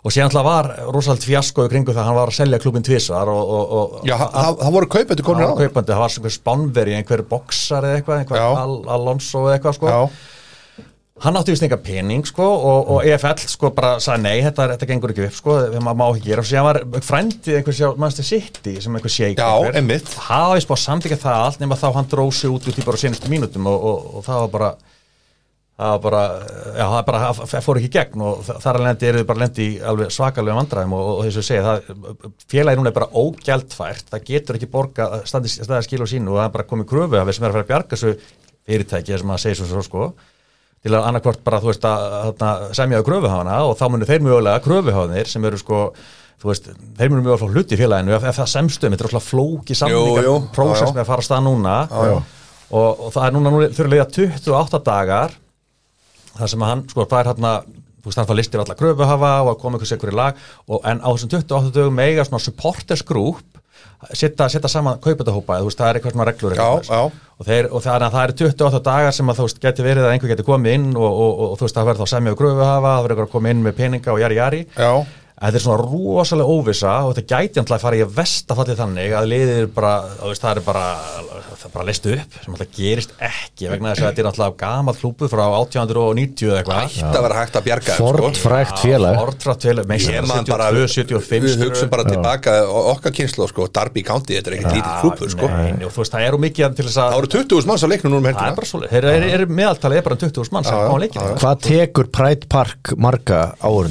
og 0.07 0.13
síðan 0.15 0.29
alltaf 0.29 0.45
var 0.47 0.69
rosalega 0.95 1.27
fjasko 1.27 1.65
í 1.67 1.71
kringu 1.73 1.95
það 1.97 2.03
að 2.03 2.09
hann 2.11 2.19
var 2.21 2.31
að 2.31 2.37
selja 2.37 2.61
klubin 2.63 2.85
tvisar 2.87 3.31
og, 3.33 3.49
og, 3.57 3.73
og 3.81 3.97
já 4.07 4.15
það, 4.21 4.29
það- 4.37 4.59
það 4.61 4.75
voru 4.77 4.91
hann 4.93 5.27
komin 5.27 5.49
á. 5.49 5.61
kaupandi, 5.65 5.93
það 5.97 6.03
var 6.05 6.13
spánveri 6.37 6.95
einhver 7.01 7.23
boxar 7.33 7.89
eða 7.89 7.97
eitthvað, 8.03 8.21
einhver 8.21 8.45
Al 8.61 8.77
Alonso 8.99 9.47
eða 9.49 9.57
eitthvað 9.57 9.79
sko. 9.81 9.91
Já, 9.91 10.36
hann 11.25 11.37
átti 11.41 11.55
vist 11.55 11.65
enga 11.65 11.79
pening 11.81 12.27
sko 12.29 12.45
og, 12.45 12.91
og 12.97 13.07
EFL 13.09 13.39
sko 13.49 13.71
bara 13.77 13.95
sagði 14.05 14.23
nei, 14.27 14.35
þetta, 14.45 14.67
þetta 14.75 14.89
gengur 14.91 15.15
ekki 15.15 15.25
upp 15.31 15.39
sko, 15.39 15.55
maður 15.81 15.97
má 16.01 16.05
ekki 16.11 16.27
gera. 16.29 16.45
Síðan 16.45 16.67
var 16.69 16.81
frændið 17.07 17.57
einhvers 17.61 17.79
hjá 17.81 17.89
Manchester 17.97 18.27
City 18.29 18.75
sem 18.85 18.99
einhver 18.99 19.15
shake 19.15 19.41
Já, 19.41 19.71
einmitt. 19.81 20.11
hafa 20.27 20.59
vist 20.59 20.69
búið 20.69 20.77
að 20.77 20.85
samþykja 20.85 21.19
það 21.25 21.47
allt 21.47 21.63
nema 21.65 21.79
þá 21.81 21.87
hann 21.97 22.11
dróð 22.13 22.35
sig 22.37 22.53
út 22.53 22.69
út 22.69 22.83
í 22.83 22.85
bara 22.85 23.01
senustu 23.01 23.33
mínutum 23.33 23.71
og, 23.73 23.89
og, 23.95 24.13
og 24.21 24.27
það 24.29 24.43
var 24.45 24.53
bara 24.59 24.71
það 25.77 25.91
var 25.93 25.99
bara, 26.05 26.21
já 26.77 26.85
það 26.89 27.03
bara 27.09 27.19
það 27.37 27.65
fór 27.67 27.79
ekki 27.83 27.91
gegn 27.97 28.23
og 28.25 28.39
þa- 28.47 28.55
þar 28.65 28.79
lendi 28.87 29.09
eru 29.11 29.19
þið 29.21 29.27
bara 29.29 29.43
lendi 29.43 29.67
alveg 29.91 30.13
svakalega 30.15 30.57
vandræðum 30.57 30.95
og, 30.97 31.09
og 31.19 31.27
þess 31.27 31.41
að 31.43 31.49
segja 31.51 31.65
það, 31.67 32.31
félagi 32.49 32.81
núna 32.81 32.93
er 32.93 32.97
bara 32.97 33.11
ógjaldfært, 33.25 34.07
það 34.13 34.25
getur 34.31 34.57
ekki 34.57 34.71
borga 34.73 35.09
standi 35.29 35.53
staði 35.53 35.85
skil 35.85 36.01
og 36.07 36.09
sínu 36.13 36.33
og 36.33 36.39
það 36.41 36.49
er 36.49 36.55
bara 36.57 36.69
komið 36.71 36.89
kröfu 36.95 37.21
af 37.21 37.29
er 37.29 37.37
að 37.37 37.59
fara 37.59 37.67
að 37.67 37.69
bjarga 37.75 37.93
þessu 37.93 38.15
fyrirtæki 38.71 39.21
sem 39.21 39.35
að 39.37 39.43
segja 39.45 39.59
svo, 39.61 39.69
svo 39.75 39.85
sko 39.91 40.07
til 40.87 40.95
að 40.95 41.09
annarkvort 41.09 41.43
bara 41.47 41.59
þú 41.63 41.73
veist 41.73 41.87
að, 41.89 42.05
að 42.47 42.69
semjaðu 42.79 43.07
kröfuhafana 43.09 43.59
og 43.67 43.75
þá 43.79 43.87
munir 43.91 44.11
þeir 44.11 44.23
mjögulega 44.27 44.63
kröfuhafanir 44.65 45.31
sem 45.31 45.47
eru 45.49 45.59
sko 45.61 45.81
þú 46.43 46.51
veist, 46.53 46.69
þeir 46.99 47.11
munir 47.11 47.25
mjögulega 47.25 47.41
fá 47.43 47.57
hluti 47.57 47.75
í 47.77 47.81
félaginu 47.81 48.15
ef, 48.17 48.27
ef 48.31 48.39
það 48.39 48.53
semstum, 48.53 48.95
þetta 48.95 49.07
er 49.07 49.11
alltaf 49.11 49.31
flóki 49.33 49.79
samningar 49.79 50.29
jú, 50.29 50.37
prósess 50.55 50.85
já, 50.85 50.93
já. 50.93 50.95
með 50.95 51.03
að 51.03 51.11
fara 51.11 51.25
að 51.25 51.29
stað 51.31 51.43
núna 51.49 51.75
já. 51.91 52.15
Og, 52.67 53.03
og 53.07 53.11
það 53.15 53.27
er 53.27 53.35
núna, 53.37 53.53
núna 53.55 53.71
þurfa 53.71 53.87
að 53.87 53.97
leiða 53.97 54.07
28 54.15 54.83
dagar 54.87 55.37
þar 56.37 56.53
sem 56.53 56.65
að 56.65 56.73
hann, 56.73 56.87
sko, 56.93 57.07
það 57.11 57.21
er 57.21 57.31
hérna 57.33 57.53
þú 57.67 58.11
veist, 58.11 58.21
hann 58.21 58.31
fær 58.31 58.39
listir 58.39 58.63
alla 58.63 58.79
kröfuhafa 58.79 59.33
og 59.43 59.53
að 59.53 59.61
koma 59.63 59.79
einhvers 59.79 59.95
ekkur 59.97 60.13
í 60.13 60.17
lag 60.17 60.43
og 60.71 60.87
en 60.87 61.03
á 61.03 61.09
þessum 61.09 61.33
28 61.35 61.75
dögum 61.75 62.03
eiga 62.05 62.27
svona 62.29 62.43
supporters 62.43 63.03
group 63.07 63.63
setja, 64.13 64.49
setja 64.53 64.71
saman 64.71 65.01
kaupendahópa, 65.03 65.61
þú 65.61 65.71
veist, 65.71 65.81
það 65.81 65.89
er 65.91 65.99
eitthvað 65.99 66.17
svona 66.17 66.27
reglur 66.29 66.57
Já, 66.57 66.69
já. 66.87 67.01
og, 67.37 67.47
þeir, 67.49 67.69
og 67.71 67.85
það, 67.85 68.07
er, 68.09 68.19
eru 68.23 68.51
28 68.51 68.83
dagar 68.89 69.17
sem 69.17 69.33
að 69.33 69.41
þú 69.41 69.47
veist, 69.49 69.63
geti 69.63 69.87
verið 69.87 70.07
að 70.07 70.15
einhver 70.15 70.33
geti 70.33 70.47
komið 70.47 70.79
inn 70.79 70.89
og, 70.95 71.07
og, 71.07 71.45
og, 71.47 71.55
þú 71.61 71.69
veist, 71.69 71.79
það 71.79 71.91
verður 71.91 72.03
þá 72.03 72.13
semja 72.15 72.35
og 72.35 72.41
kröfuhafa, 72.43 72.91
það 72.97 73.07
verður 73.07 73.17
eitthvað 73.17 73.31
að 73.31 73.37
koma 73.37 73.55
inn 73.55 73.65
með 73.65 73.79
peninga 73.81 74.15
og 74.15 74.23
jari 74.23 74.41
jari. 74.41 74.63
Já, 74.77 74.93
þetta 75.37 75.59
er 75.59 75.65
svona 75.67 75.83
rosalega 75.85 76.49
óvisa 76.57 76.93
og 77.07 77.17
þetta 77.17 77.37
gæti 77.37 77.61
alltaf 77.61 77.77
að 77.77 77.85
fara 77.87 77.99
í 77.99 78.05
að 78.07 78.15
vestafallið 78.17 78.79
þannig 78.81 79.17
að 79.19 79.27
liðir 79.33 79.67
bara, 79.77 79.93
veist, 80.23 80.43
það 80.45 80.61
er 80.61 80.65
bara 80.65 80.85
það 81.57 81.67
er 81.67 81.73
bara 81.75 81.87
list 81.89 82.07
upp 82.13 82.37
sem 82.45 82.55
alltaf 82.57 82.71
gerist 82.77 83.13
ekki 83.27 83.69
vegna 83.71 83.93
þess 83.93 84.03
að 84.03 84.09
þetta 84.11 84.23
er 84.23 84.29
alltaf 84.31 84.57
gamal 84.61 84.95
klúpu 84.97 85.29
frá 85.31 85.43
1890 85.47 86.51
eða 86.51 86.59
eitthvað. 86.61 86.81
Ætti 86.87 87.05
að 87.07 87.25
vera 87.27 87.37
hægt 87.41 87.59
að 87.61 87.67
bjarga 87.67 87.97
sko. 87.97 88.09
Fortfrækt 88.17 88.83
félag. 88.85 89.19
Fortfrækt 89.21 89.67
félag, 89.69 89.89
meins 89.91 90.07
75 90.09 91.47
Við 91.47 91.65
hugsun 91.67 91.91
bara 91.93 92.05
tilbaka 92.07 92.57
okkar 92.95 93.15
kynslu 93.17 93.49
sko, 93.51 93.69
Darby 93.77 94.05
County, 94.07 94.37
þetta 94.39 94.53
er 94.53 94.57
ekkert 94.59 94.77
lítið 94.77 94.93
klúpu 95.03 95.31
sko. 95.33 95.51
Það 96.17 96.27
eru 96.31 96.41
mikið 96.47 96.77
til 96.79 96.87
þess 96.89 97.01
að 97.03 97.09
Það 97.17 97.21
eru 97.21 97.31
20.000 97.37 97.71
manns 97.71 97.83
á 97.85 97.89
leiknum 97.93 98.13
núna 98.15 98.21
um 98.23 98.29
helgina. 98.31 98.53
Þeir 98.93 99.27
eru 99.37 99.47
meðaltalið 99.61 100.03
bara 100.07 100.17
um 100.17 100.23
20.000 100.25 100.57
manns 100.57 100.71
á 100.71 100.97
leiknum. 101.03 101.37
Hvað 101.41 101.57
tekur 101.67 102.11
Pride 102.15 102.47
Park 102.53 102.95
marga 102.97 103.41
áður? 103.61 103.91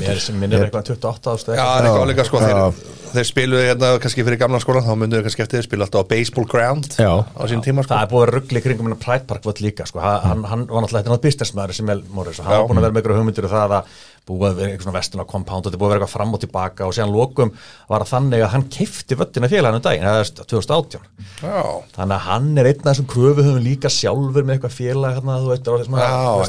2000 1.35 1.57
Já, 1.57 1.63
það 1.65 1.77
er 1.77 1.87
eitthvað 1.87 2.05
áleika 2.05 2.25
sko 2.27 2.41
þeir, 2.43 2.81
þeir 3.15 3.27
spiluði 3.29 3.67
hérna 3.69 3.91
kannski 4.03 4.25
fyrir 4.27 4.41
gamla 4.41 4.61
skólan 4.63 4.85
þá 4.85 4.93
mynduðu 5.01 5.25
kannski 5.27 5.45
eftir 5.45 5.61
þeir 5.61 5.67
spila 5.69 5.87
alltaf 5.87 6.07
á 6.07 6.11
baseball 6.11 6.47
ground 6.51 6.89
já. 6.95 7.11
á 7.21 7.43
sín 7.51 7.63
tíma 7.65 7.85
sko. 7.85 7.93
Það 7.93 8.03
er 8.05 8.11
búið 8.13 8.25
að 8.25 8.33
ruggla 8.35 8.61
í 8.61 8.65
kringum 8.65 8.89
en 8.89 8.97
að 8.97 9.03
Pride 9.05 9.29
Park 9.29 9.47
vall 9.47 9.61
líka 9.65 9.87
sko. 9.89 10.01
Hann, 10.03 10.43
hann 10.49 10.65
var 10.67 10.85
náttúrulega 10.85 11.03
eitthvað 11.05 11.23
business 11.27 11.55
maður 11.57 11.79
sem 11.79 11.91
vel 11.93 12.01
morið 12.15 12.41
hann 12.43 12.51
var 12.55 12.67
búin 12.69 12.81
að 12.81 12.87
vera 12.87 12.97
með 12.97 13.05
ykkur 13.05 13.17
hugmyndir 13.19 13.47
og 13.49 13.55
það 13.55 13.77
að 13.79 13.95
búið 14.25 14.45
að 14.49 14.55
vera 14.59 14.69
einhver 14.73 14.85
svona 14.87 14.97
vestuna 14.97 15.25
compound 15.29 15.65
og 15.65 15.69
þetta 15.69 15.77
er 15.77 15.81
búið 15.81 15.89
að 15.89 15.93
vera 15.95 16.05
eitthvað 16.05 16.15
fram 16.15 16.33
og 16.33 16.41
tilbaka 16.41 16.85
og 16.87 16.93
síðan 16.97 17.11
lokum 17.13 17.51
var 17.89 18.01
það 18.05 18.11
þannig 18.15 18.43
að 18.45 18.51
hann 18.55 18.63
keifti 18.73 19.17
völdina 19.19 19.49
félaginu 19.51 19.81
daginn, 19.85 20.05
það 20.07 20.21
er 20.23 20.31
2018 20.49 21.05
Já, 21.45 21.61
þannig 21.95 22.15
að 22.15 22.23
hann 22.25 22.47
er 22.57 22.69
einn 22.71 22.81
af 22.81 22.87
þessum 22.89 23.09
kröfuhöfum 23.11 23.59
líka 23.65 23.91
sjálfur 23.93 24.47
með 24.47 24.55
eitthvað 24.57 24.75
félag 24.79 25.17
hérna, 25.19 25.35
þú 25.43 25.51
veit, 25.51 25.69
og, 25.75 25.83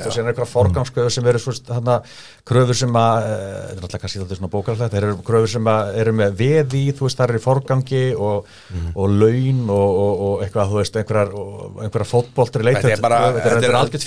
og 0.06 0.14
síðan 0.16 0.26
er 0.26 0.32
eitthvað 0.32 0.52
forgangskröfur 0.54 1.14
sem 1.16 1.28
eru 1.32 1.42
svo, 1.42 1.54
hérna, 1.68 1.98
kröfur 2.46 2.78
sem 2.80 2.96
að 3.00 3.26
eh, 3.26 3.36
þetta 3.36 3.76
er 3.76 3.86
alltaf 3.86 4.02
kannski 4.06 4.22
þetta 4.22 4.38
svona 4.40 4.52
bókalegt 4.56 4.94
þeir 4.96 5.06
eru 5.10 5.18
kröfur 5.26 5.52
sem 5.56 5.70
að 5.72 6.00
eru 6.00 6.16
með 6.22 6.36
veði 6.40 6.84
þú 6.96 7.06
veist, 7.08 7.18
það 7.20 7.28
eru 7.32 7.40
í 7.42 7.44
forgangi 7.46 8.04
og, 8.16 8.46
Mhm. 8.66 8.88
og 8.98 9.12
laun 9.20 9.60
og, 9.70 9.90
og, 10.00 10.20
og 10.26 10.42
eitthvað, 10.46 10.70
þú 10.72 10.78
veist, 10.80 10.96
einhverjar, 11.00 11.28
og- 11.34 11.82
einhverjar 11.84 12.08
fótboltri 12.10 12.64
leitt 12.66 12.80
Þetta 12.82 12.88
er 12.88 12.96
er, 12.96 13.02
er- 13.02 13.64
er 13.70 13.76
algjör, 13.80 14.00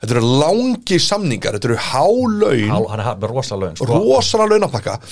þetta 0.00 0.14
eru 0.16 0.30
langi 0.40 0.98
samningar, 1.04 1.58
þetta 1.58 1.68
eru 1.68 1.80
hálaun 1.90 2.72
Há, 2.72 2.78
hann 2.94 3.02
er 3.04 3.10
með 3.20 3.34
rosa 3.34 3.58
laun 3.60 3.76
sko. 3.76 3.88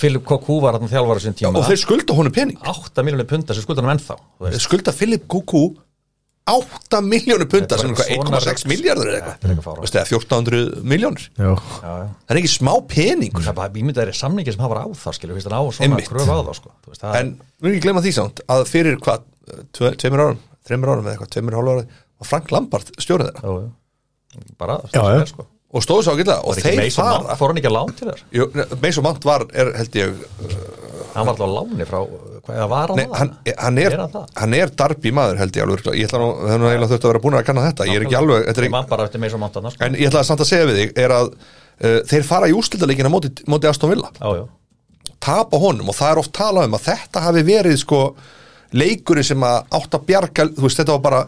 Philip 0.01 0.25
Koku 0.25 0.57
var 0.63 0.79
hann 0.79 0.89
þjálfara 0.89 1.21
sin 1.21 1.37
tíma. 1.37 1.53
Og 1.61 1.69
þeir 1.69 1.81
skulda 1.83 2.17
honum 2.17 2.33
pening. 2.33 2.57
8 2.73 3.05
miljonir 3.05 3.29
punta 3.29 3.57
sem 3.57 3.65
skulda 3.65 3.85
hann 3.85 3.93
ennþá 3.97 4.17
skulda 4.65 4.95
Philip 4.97 5.29
Kuku 5.29 5.67
8 6.53 7.01
miljónu 7.05 7.45
punta 7.51 7.77
sem 7.79 7.91
er 7.91 7.99
er 7.99 8.11
eitthvað 8.15 8.27
svona 8.27 8.53
1,6 8.55 8.65
miljardur 8.71 9.09
eða 9.09 9.15
er 9.15 9.19
eitthvað 9.19 9.49
eitthvað 9.49 9.65
fáránlegt. 9.67 9.83
Veistu, 9.85 9.99
eða 9.99 10.09
1400 10.19 10.83
miljónir 10.93 11.25
Já, 11.29 11.49
já, 11.49 11.93
já. 11.99 12.07
það 12.25 12.33
er 12.35 12.39
ekki 12.41 12.51
smá 12.53 12.73
peningur 12.93 13.45
það 13.45 13.51
er 13.53 13.57
bara 13.59 13.81
ímyndaðir 13.83 14.17
samningi 14.19 14.55
sem 14.55 14.63
hafa 14.65 14.83
á 14.83 14.87
það 15.03 15.17
skilur, 15.19 15.37
fyrst 15.39 15.49
hann 15.49 15.59
á 15.59 15.63
svona 15.79 16.01
kröfu 16.09 16.29
á 16.29 16.39
það 16.39 16.55
sko. 16.59 16.73
Þú 16.85 16.93
veist, 16.93 17.03
það 17.05 17.19
en 17.21 17.31
við 17.61 17.71
ekki 17.75 17.83
glemma 17.87 18.03
því 18.05 18.13
samt 18.19 18.41
að 18.55 18.65
fyrir 18.71 18.99
hvað, 19.03 19.27
tve- 19.77 19.95
tveimur 20.01 20.25
árum 20.25 20.41
þreimur 20.69 20.93
árum 20.93 21.05
eða 21.07 21.15
eitthvað, 21.17 21.31
tveimur 21.35 21.59
hálfa 21.59 21.75
árum 21.77 21.93
var 22.19 22.27
Frank 22.33 22.51
Lampard 22.55 22.91
stjórið 22.99 23.31
þeirra 23.39 23.55
bara 24.59 24.79
já. 24.93 25.25
sko. 25.29 25.45
og 25.73 25.83
stóðu 25.85 26.03
svo 26.05 26.13
og 26.13 26.19
ekki 26.57 26.65
þeir 26.65 26.79
Mason 26.83 27.05
Mount- 27.05 27.25
fara 27.29 27.37
fór 27.39 27.51
hann 27.53 27.59
ekki 27.61 27.69
að 27.69 27.77
lán 27.77 27.95
til 27.97 28.07
þér 28.09 28.21
Jú, 28.37 28.47
Meis 28.83 28.97
og 28.99 29.05
Mount 29.05 29.25
var, 29.25 29.45
er, 29.53 29.71
held 29.79 29.97
ég 29.99 30.15
hann 31.13 31.25
var 31.25 31.33
alltaf 31.33 31.49
á 31.49 31.57
láni 31.57 31.87
frá 31.87 31.99
hvað, 32.03 32.55
eða 32.55 32.67
var 32.69 32.91
hann 32.91 32.99
nei, 32.99 33.05
hann, 33.17 33.31
hann, 33.57 33.79
er, 33.81 33.95
Er 33.95 34.03
hann 34.03 34.27
hann 34.41 34.55
er 34.57 34.73
darbi 34.81 35.13
maður 35.15 35.41
held 35.41 35.57
ég 35.57 35.65
alveg. 35.65 35.89
Ég 35.97 36.09
ætla 36.09 36.21
nú, 36.21 36.29
það 36.37 36.53
er 36.53 36.61
nú 36.61 36.69
eiginlega 36.69 36.91
þurft 36.91 37.07
að 37.07 37.11
vera 37.13 37.23
búin 37.23 37.37
að 37.39 37.45
kanna 37.49 37.65
þetta. 37.65 37.87
Ég 37.89 37.99
er 37.99 38.05
ekki 38.05 38.19
alveg, 38.19 38.45
þetta 38.47 38.61
er 38.61 38.67
ekki 38.67 38.75
sko. 39.73 39.85
en 39.85 39.97
ég 39.97 40.11
ætla 40.11 40.23
samt 40.27 40.43
að 40.43 40.49
segja 40.51 40.69
við 40.69 40.79
þig 40.79 41.01
er 41.03 41.15
að 41.15 41.29
uh, 41.33 41.99
þeir 42.11 42.25
fara 42.27 42.49
í 42.49 42.55
úrslitaleikin 42.57 43.11
móti, 43.13 43.31
móti 43.49 43.69
Aston 43.69 43.93
Villa. 43.93 44.11
Já, 44.19 44.29
já. 44.41 44.45
tapa 45.19 45.61
honum 45.61 45.91
og 45.91 45.97
það 45.97 46.13
er 46.13 46.21
oft 46.23 46.33
talað 46.37 46.69
um 46.69 46.77
að 46.77 46.87
þetta 46.89 47.25
hafi 47.25 47.45
verið 47.47 47.77
sko 47.83 48.01
leikurinn 48.77 49.25
sem 49.25 49.45
að 49.45 49.77
átt 49.79 49.97
að 49.97 50.09
bjarga, 50.11 50.49
þú 50.57 50.67
veist, 50.67 50.81
þetta 50.81 50.97
var 50.97 51.05
bara 51.07 51.21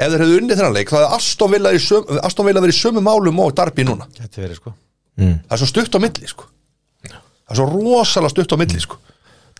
ef 0.00 0.14
þeir 0.14 0.22
hefðu 0.24 0.38
unnið 0.40 0.60
þennan 0.62 0.78
leik, 0.78 0.92
það 0.92 1.04
hefði 1.04 1.18
Aston 1.18 1.52
Villa, 1.52 1.74
í 1.76 1.82
söm, 1.84 2.14
Aston 2.24 2.48
Villa 2.48 2.62
verið 2.64 2.78
í 2.78 2.80
sömu 2.80 3.02
málum 3.04 3.42
og 3.44 3.52
Darby 3.58 3.84
núna. 3.84 4.08
Gæti 4.16 4.40
verið 4.40 4.56
sko. 4.62 4.72
Það 5.20 5.52
er 5.52 5.60
svo 5.60 5.68
stutt 5.68 5.98
á 5.98 6.00
milli, 6.00 6.30
sko. 6.30 6.46
Það 7.04 7.52
er 7.52 7.58
svo 7.58 7.66
rosalega 7.68 8.32
stutt 8.32 8.54
á 8.56 8.60
milli, 8.62 8.80
sko 8.80 8.96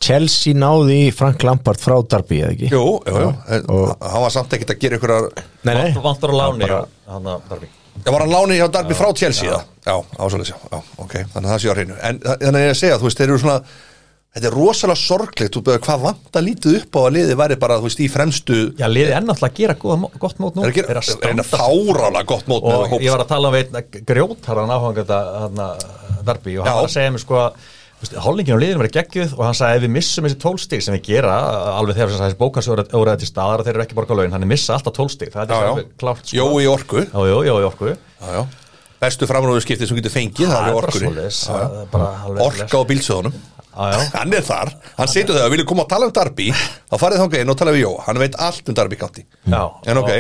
Chelsea 0.01 0.55
náði 0.57 0.97
í 1.07 1.11
Frank 1.13 1.43
Lampard 1.45 1.81
frá 1.83 1.99
Darby 2.09 2.39
eða 2.41 2.55
ekki? 2.55 2.71
Jú, 2.73 2.85
jú, 3.05 3.27
jú, 3.61 3.83
hann 4.01 4.25
var 4.25 4.33
samt 4.33 4.55
ekkert 4.57 4.73
að 4.75 4.81
gera 4.87 4.97
ykkur 5.01 5.13
Nei, 5.69 5.75
nei, 5.75 5.91
Vant- 5.93 6.05
Vantar 6.07 6.33
á 6.33 6.37
láni 6.41 6.71
Hann 6.71 7.29
að 7.35 7.45
Darby 7.51 7.69
Já, 8.01 8.09
var 8.15 8.23
hann 8.25 8.33
láni 8.33 8.57
hjá 8.57 8.67
Darby 8.73 8.95
frá 8.97 9.11
Chelsea 9.19 9.51
já, 9.51 9.59
já? 9.85 9.95
Ásvöldis, 10.17 10.53
já, 10.55 10.59
já, 10.73 10.79
ok. 11.05 11.15
Þannig 11.35 11.47
að 11.47 11.53
það 11.53 11.61
sé 11.65 11.69
á 11.69 11.75
hreinu, 11.75 11.97
en 12.01 12.21
þannig 12.25 12.61
að 12.61 12.65
ég 12.65 12.71
að 12.75 12.79
segja 12.81 12.99
þú 13.03 13.09
veist, 13.11 13.19
þeir 13.21 13.29
eru 13.35 13.41
svona, 13.43 13.57
þetta 14.37 14.49
er 14.51 14.55
rosalega 14.57 15.01
sorglegt 15.03 15.57
þú 15.59 15.63
veist, 15.67 15.83
hvað 15.85 16.05
vant 16.07 16.39
að 16.41 16.47
lítið 16.47 16.79
upp 16.79 16.97
á 16.97 17.01
að 17.03 17.13
liði 17.19 17.37
væri 17.43 17.59
bara, 17.67 17.77
þú 17.83 17.89
veist, 17.91 18.01
í 18.01 18.09
fremstu 18.15 18.61
Já, 18.81 18.87
liðið 18.89 19.13
er 19.19 19.27
náttúrulega 19.27 19.51
að 19.51 19.59
gera 19.61 19.77
góða, 19.83 20.11
gott 20.25 20.41
mót 20.41 20.57
nú 20.57 20.65
eru 20.65 20.71
að 20.73 20.79
gera, 20.81 21.03
reyna 21.27 21.47
fárálega 21.51 22.25
gott 22.31 22.49
mót 22.55 22.71
og 22.71 22.97
ég 23.03 23.11
var 23.13 23.25
að 23.27 23.33
tala 23.35 23.51
um 23.51 23.59
veitna 23.59 23.85
grjótarðan 23.91 24.75
áfanganda 24.79 25.21
Darby 26.31 26.57
og 26.63 26.71
hann 26.71 26.79
var 26.81 26.89
að 26.89 26.95
segja 26.95 27.13
mér 27.19 27.25
sko 27.27 27.43
að 27.43 27.69
Hollingin 28.01 28.55
og 28.57 28.63
liðin 28.63 28.81
verið 28.81 28.95
geggjuð 28.95 29.35
og 29.37 29.43
hann 29.45 29.57
sagði 29.59 29.77
ef 29.77 29.83
við 29.85 29.93
missum 29.93 30.25
þessi 30.25 30.39
tólstík 30.41 30.85
sem 30.85 30.95
við 30.97 31.03
gera 31.11 31.35
alveg 31.77 31.99
þegar 31.99 32.15
þessi 32.23 32.39
bókarsóraði 32.41 33.21
til 33.21 33.29
staðar 33.29 33.61
og 33.61 33.67
þeir 33.67 33.75
eru 33.75 33.85
ekki 33.85 33.99
borga 33.99 34.17
laun, 34.17 34.33
hann 34.33 34.47
er 34.47 34.49
missa 34.49 34.73
alltaf 34.79 34.97
tólstík 34.97 35.35
það 35.35 35.43
er 35.45 35.53
já, 35.53 35.69
já, 35.69 35.91
klárt 36.01 36.25
sko. 36.25 36.39
jó 36.39 36.47
í 36.65 36.71
orku. 36.71 37.05
Já, 37.05 37.21
já, 37.29 37.53
í 37.53 37.67
orku. 37.69 37.93
Já, 37.93 38.31
já. 38.39 38.41
bestu 39.05 39.29
framrúðu 39.29 39.65
skiptið 39.67 39.93
sem 39.93 40.01
getur 40.01 40.15
fengið 40.17 40.49
það 40.49 40.71
er 40.71 40.81
alveg 42.25 42.45
orka 42.47 42.81
á 42.81 42.85
já. 43.95 44.01
hann 44.19 44.35
er 44.35 44.45
þar, 44.49 44.73
hann 44.97 45.11
situr 45.11 45.37
þegar 45.37 45.53
vilja 45.55 45.69
koma 45.69 45.85
að 45.87 45.93
tala 45.93 46.09
um 46.09 46.15
Darby 46.17 46.51
þá 46.57 46.97
farið 46.99 47.23
þangað 47.23 47.45
inn 47.45 47.53
og 47.53 47.61
tala 47.61 47.75
við 47.77 47.85
Jó. 47.85 47.93
Hann 48.09 48.21
veit 48.21 48.37
allt 48.49 48.73
um 48.73 48.77
Darby 48.81 48.99
kátti 49.01 49.27
En 49.87 50.01
ok. 50.01 50.11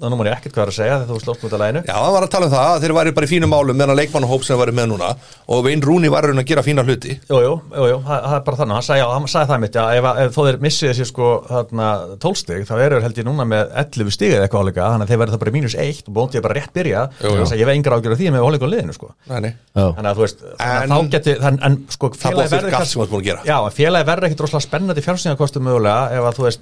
Og- 0.00 0.10
nú 0.10 0.16
man 0.16 0.26
ég 0.28 0.36
ekkert 0.36 0.52
hvað 0.56 0.68
að 0.68 0.76
segja 0.76 0.96
þegar 1.00 1.08
þú 1.16 1.20
slóst 1.24 1.44
út 1.46 1.52
að 1.56 1.62
læginu 1.64 1.82
Já, 1.88 1.94
hann 1.96 2.12
var 2.12 2.22
að 2.26 2.30
tala 2.34 2.46
um 2.46 2.52
það 2.52 2.68
að 2.76 2.80
þeir 2.84 2.94
væri 2.98 3.12
bara 3.16 3.26
í 3.26 3.30
fínum 3.32 3.50
málum 3.52 3.76
meðan 3.80 3.96
leikmannahóp 3.96 4.44
sem 4.44 4.58
væri 4.60 4.74
með 4.76 4.86
núna 4.92 5.08
og 5.48 5.64
Vein 5.64 5.80
Rúni 5.82 6.10
var 6.12 6.22
raun 6.28 6.38
að 6.42 6.46
gera 6.50 6.62
fína 6.62 6.84
hluti 6.84 7.16
Jú, 7.30 7.38
jú, 7.40 7.54
jú, 7.72 7.86
jú, 7.92 7.98
það 8.04 8.20
það 8.26 8.36
er 8.36 8.44
bara 8.46 8.56
þannig, 8.60 8.74
hann 8.76 8.86
sagði, 8.86 9.00
já, 9.00 9.08
hann 9.16 9.26
sagði 9.32 9.48
það 9.52 9.60
mitt, 9.64 9.72
já, 9.72 9.84
ef, 9.96 10.04
ef 10.26 10.36
þó 10.36 10.40
þeir 10.46 10.58
missið 10.66 10.90
þessi 10.92 11.06
sko, 11.10 11.28
þarna, 11.48 11.88
tólstig, 12.20 12.62
þá 12.68 12.74
eru 12.76 12.96
þeir 13.00 13.06
held 13.06 13.20
ég 13.22 13.26
núna 13.30 13.46
með 13.48 13.72
11 13.84 14.12
stigið 14.16 14.44
eitthvað 14.44 14.62
áleika, 14.66 14.90
þannig 14.92 15.06
að 15.06 15.10
þeir 15.14 15.20
verður 15.22 15.34
það 15.36 15.42
bara 15.46 15.50
í 15.50 15.56
mínus 15.56 15.76
1 15.86 16.02
og 16.06 16.14
bóndið 16.16 16.36
er 16.40 16.44
bara 16.46 16.54
rétt 16.60 16.72
byrja, 16.76 17.02
þannig 17.20 17.52
að 17.56 17.60
ég 17.62 17.66
veið 17.70 17.78
yngra 17.80 17.96
ágjör 18.00 18.12
af 18.16 18.20
því 18.20 18.30
með 18.36 18.46
áleika 18.46 18.66
á 18.66 18.72
liðinu, 18.76 18.94
sko. 18.96 19.10
Nei, 19.30 19.40
nei. 19.46 19.52
Já. 19.76 19.86
Þannig 19.96 20.10
að 20.10 20.16
þú 20.16 20.24
veist, 20.26 20.40
En- 20.56 20.90
þá 20.90 21.62
en 21.66 21.76
sko, 21.88 22.10
Það 22.16 22.20
félagi 22.26 22.50
verður 22.56 22.70
galt 22.70 22.76
kannski- 22.76 22.92
sem 22.92 23.00
þú 23.00 23.04
ert 23.06 23.10
búin 23.16 23.22
að 23.22 23.28
gera. 23.30 23.42
Já, 23.46 23.56
en 23.64 23.76
félagi 23.76 24.06
verður 24.10 24.26
ekkit 24.28 24.40
rosalega 24.44 24.66
spennandi 24.66 25.02
fjársýnarkostum 25.06 25.62
mögulega, 25.66 26.12
ef 26.12 26.22
að 26.30 26.36
þú 26.36 26.44
veist, 26.46 26.60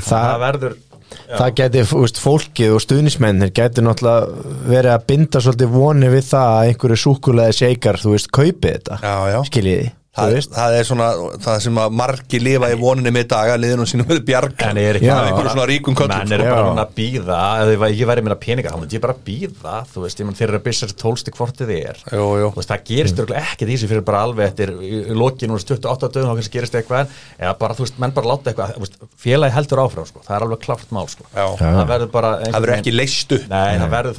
það, 0.00 0.46
það 0.56 0.78
verður 1.10 1.40
það 1.40 1.54
geti, 1.60 1.84
þú 1.90 2.02
veist, 2.04 2.20
fólkið 2.24 2.74
og 2.74 2.84
stuðnismennir 2.84 3.52
geti 3.56 3.84
náttúrulega 3.84 4.50
verið 4.70 4.92
að 4.94 5.06
binda 5.10 5.42
svolítið 5.44 5.72
voni 5.74 6.12
við 6.12 6.28
það 6.30 6.52
að 6.56 6.68
einhverju 6.70 7.00
súkulega 7.04 7.56
seikar, 7.60 8.00
þú 8.00 8.14
veist, 8.14 8.30
kaupið 8.34 8.76
þetta. 8.76 9.00
Já, 9.02 9.14
já. 9.34 9.38
skiljiði, 9.50 9.88
Það, 10.10 10.32
það 10.50 10.72
er 10.74 10.86
svona, 10.88 11.08
það 11.38 11.60
sem 11.62 11.76
að 11.78 11.92
margi 11.94 12.38
lifa 12.42 12.66
í 12.72 12.76
voninni 12.80 13.12
með 13.14 13.28
daga, 13.30 13.54
liðinu 13.62 13.84
sínum 13.86 14.08
verið 14.08 14.24
bjarga 14.26 14.66
En 14.72 14.78
er 14.82 14.96
ekki 14.98 15.06
Já. 15.06 15.12
einhverju 15.22 15.52
svona 15.52 15.66
ríkum 15.70 15.94
köllum 15.94 16.18
menn 16.18 16.34
eru 16.34 16.42
sko. 16.48 16.56
bara 16.56 16.82
að 16.82 16.90
býða 16.96 17.38
ef 17.62 17.84
ekki 17.86 18.08
verið 18.10 18.26
meina 18.26 18.38
peninga, 18.42 18.72
þá 18.74 18.78
myndi 18.80 18.98
ég 18.98 19.04
bara 19.04 19.14
býða 19.28 19.86
þú 19.92 20.02
veist, 20.02 20.18
ég 20.18 20.26
þeir 20.40 20.48
eru 20.48 20.58
að 20.58 20.66
byssa 20.66 20.82
þessi 20.88 20.98
tólsti 20.98 21.30
hvort 21.36 21.54
þið 21.62 21.70
er. 21.76 22.02
Jú, 22.10 22.26
jú. 22.42 22.48
Þú 22.50 22.58
veist, 22.58 22.72
það 22.72 22.82
gerist 22.90 23.14
mm. 23.22 23.38
ekkert 23.38 23.70
í 23.70 23.76
þessu 23.76 23.86
fyrir 23.92 24.04
bara 24.10 24.24
alveg 24.26 24.44
eftir 24.50 24.68
lokin, 25.14 25.48
núna 25.54 25.62
28 25.62 26.10
dögum 26.10 26.26
þá 26.26 26.34
kannski 26.40 26.54
gerist 26.58 26.74
eitthvað, 26.80 27.06
eða 27.38 27.54
bara, 27.62 27.78
þú 27.78 27.82
veist, 27.86 27.96
menn 28.02 28.14
bara 28.18 28.30
láta 28.32 28.50
eitthvað, 28.50 28.98
félagi 29.14 29.54
heldur 29.54 29.78
áfram, 29.84 30.06
sko. 30.10 30.18
Það 30.26 30.34
er 30.34 30.42
alveg 30.48 30.60
klárt 30.66 30.90
mál, 30.90 31.06
sko. 31.06 31.22
Það 31.30 31.86
verður 31.86 32.10
verður 32.50 32.74
ekki 32.80 32.94
leist 32.96 33.30
upp. 33.36 33.46
Nei, 33.46 33.78
það 33.78 33.90
verður 33.94 34.14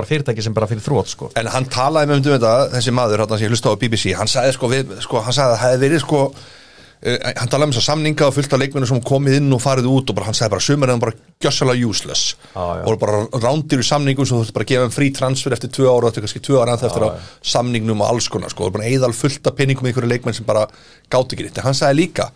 það 0.00 0.05
það 0.06 0.12
bara 0.12 0.26
það 0.26 0.34
fyrirtæki 0.34 0.44
sem 0.44 0.54
bara 0.54 0.68
fyrir 0.70 0.84
þrótt 0.84 1.10
sko. 1.12 1.30
En 1.36 1.46
hann 1.46 1.66
talaði 1.70 2.10
með 2.10 2.20
um 2.20 2.28
þetta, 2.34 2.52
þessi 2.74 2.94
maður, 2.94 3.24
hann 3.24 3.38
sem 3.38 3.46
ég 3.46 3.54
hlusta 3.54 3.72
á 3.72 3.80
BBC, 3.80 4.14
hann 4.16 4.30
sagði 4.30 4.54
sko, 4.54 4.70
við, 4.70 4.94
sko 5.02 5.22
hann 5.22 5.34
sagði 5.34 5.52
að 5.52 5.60
það 5.60 5.66
hefði 5.66 5.82
verið 5.86 6.02
sko, 6.04 6.20
uh, 6.26 7.18
hann 7.36 7.50
talaði 7.50 7.66
um 7.66 7.74
þess 7.74 7.82
að 7.82 7.88
samninga 7.90 8.26
og 8.26 8.36
fullt 8.36 8.56
af 8.56 8.62
leikmennu 8.62 8.90
sem 8.90 9.02
komið 9.10 9.38
inn 9.40 9.56
og 9.56 9.62
farið 9.62 9.88
út 9.90 10.12
og 10.12 10.18
bara, 10.18 10.28
hann 10.28 10.38
sagði 10.38 10.54
bara 10.54 10.66
sumar 10.66 10.88
er 10.88 10.94
hann 10.94 11.02
bara 11.02 11.16
gjössalega 11.42 11.90
useless. 11.90 12.36
Já. 12.54 12.64
og 12.86 12.98
bara 13.02 13.24
rándir 13.42 13.82
í 13.82 13.86
samningum 13.86 14.26
sem 14.26 14.36
þú 14.36 14.44
þurft 14.44 14.56
bara 14.56 14.66
að 14.66 14.72
gefa 14.72 14.86
hann 14.86 14.96
frí 14.96 15.10
transfer 15.14 15.56
eftir 15.56 15.72
tvö 15.74 15.90
ára, 15.90 16.10
þetta 16.10 16.22
er 16.22 16.26
kannski 16.26 16.44
tvö 16.46 16.62
ára 16.62 16.76
ennþá 16.76 16.90
eftir 16.90 17.06
að 17.06 17.34
samningnum 17.54 18.02
og 18.02 18.12
alls 18.14 18.30
konar 18.32 18.54
sko, 18.54 18.70
og 18.70 18.76
bara 18.78 18.88
eðal 18.88 19.12
fullt 19.16 19.50
af 19.50 19.58
penningum 19.58 19.86
í 19.86 19.92
einhverju 19.92 20.12
leikmenn 20.14 20.36
sem 20.36 20.48
bara 20.48 20.64
gátt 21.12 21.36
ekki 21.36 21.46
nýtt, 21.46 21.60
en 21.60 21.68
hann 21.68 21.76
sagði 21.76 22.00
líka 22.00 22.30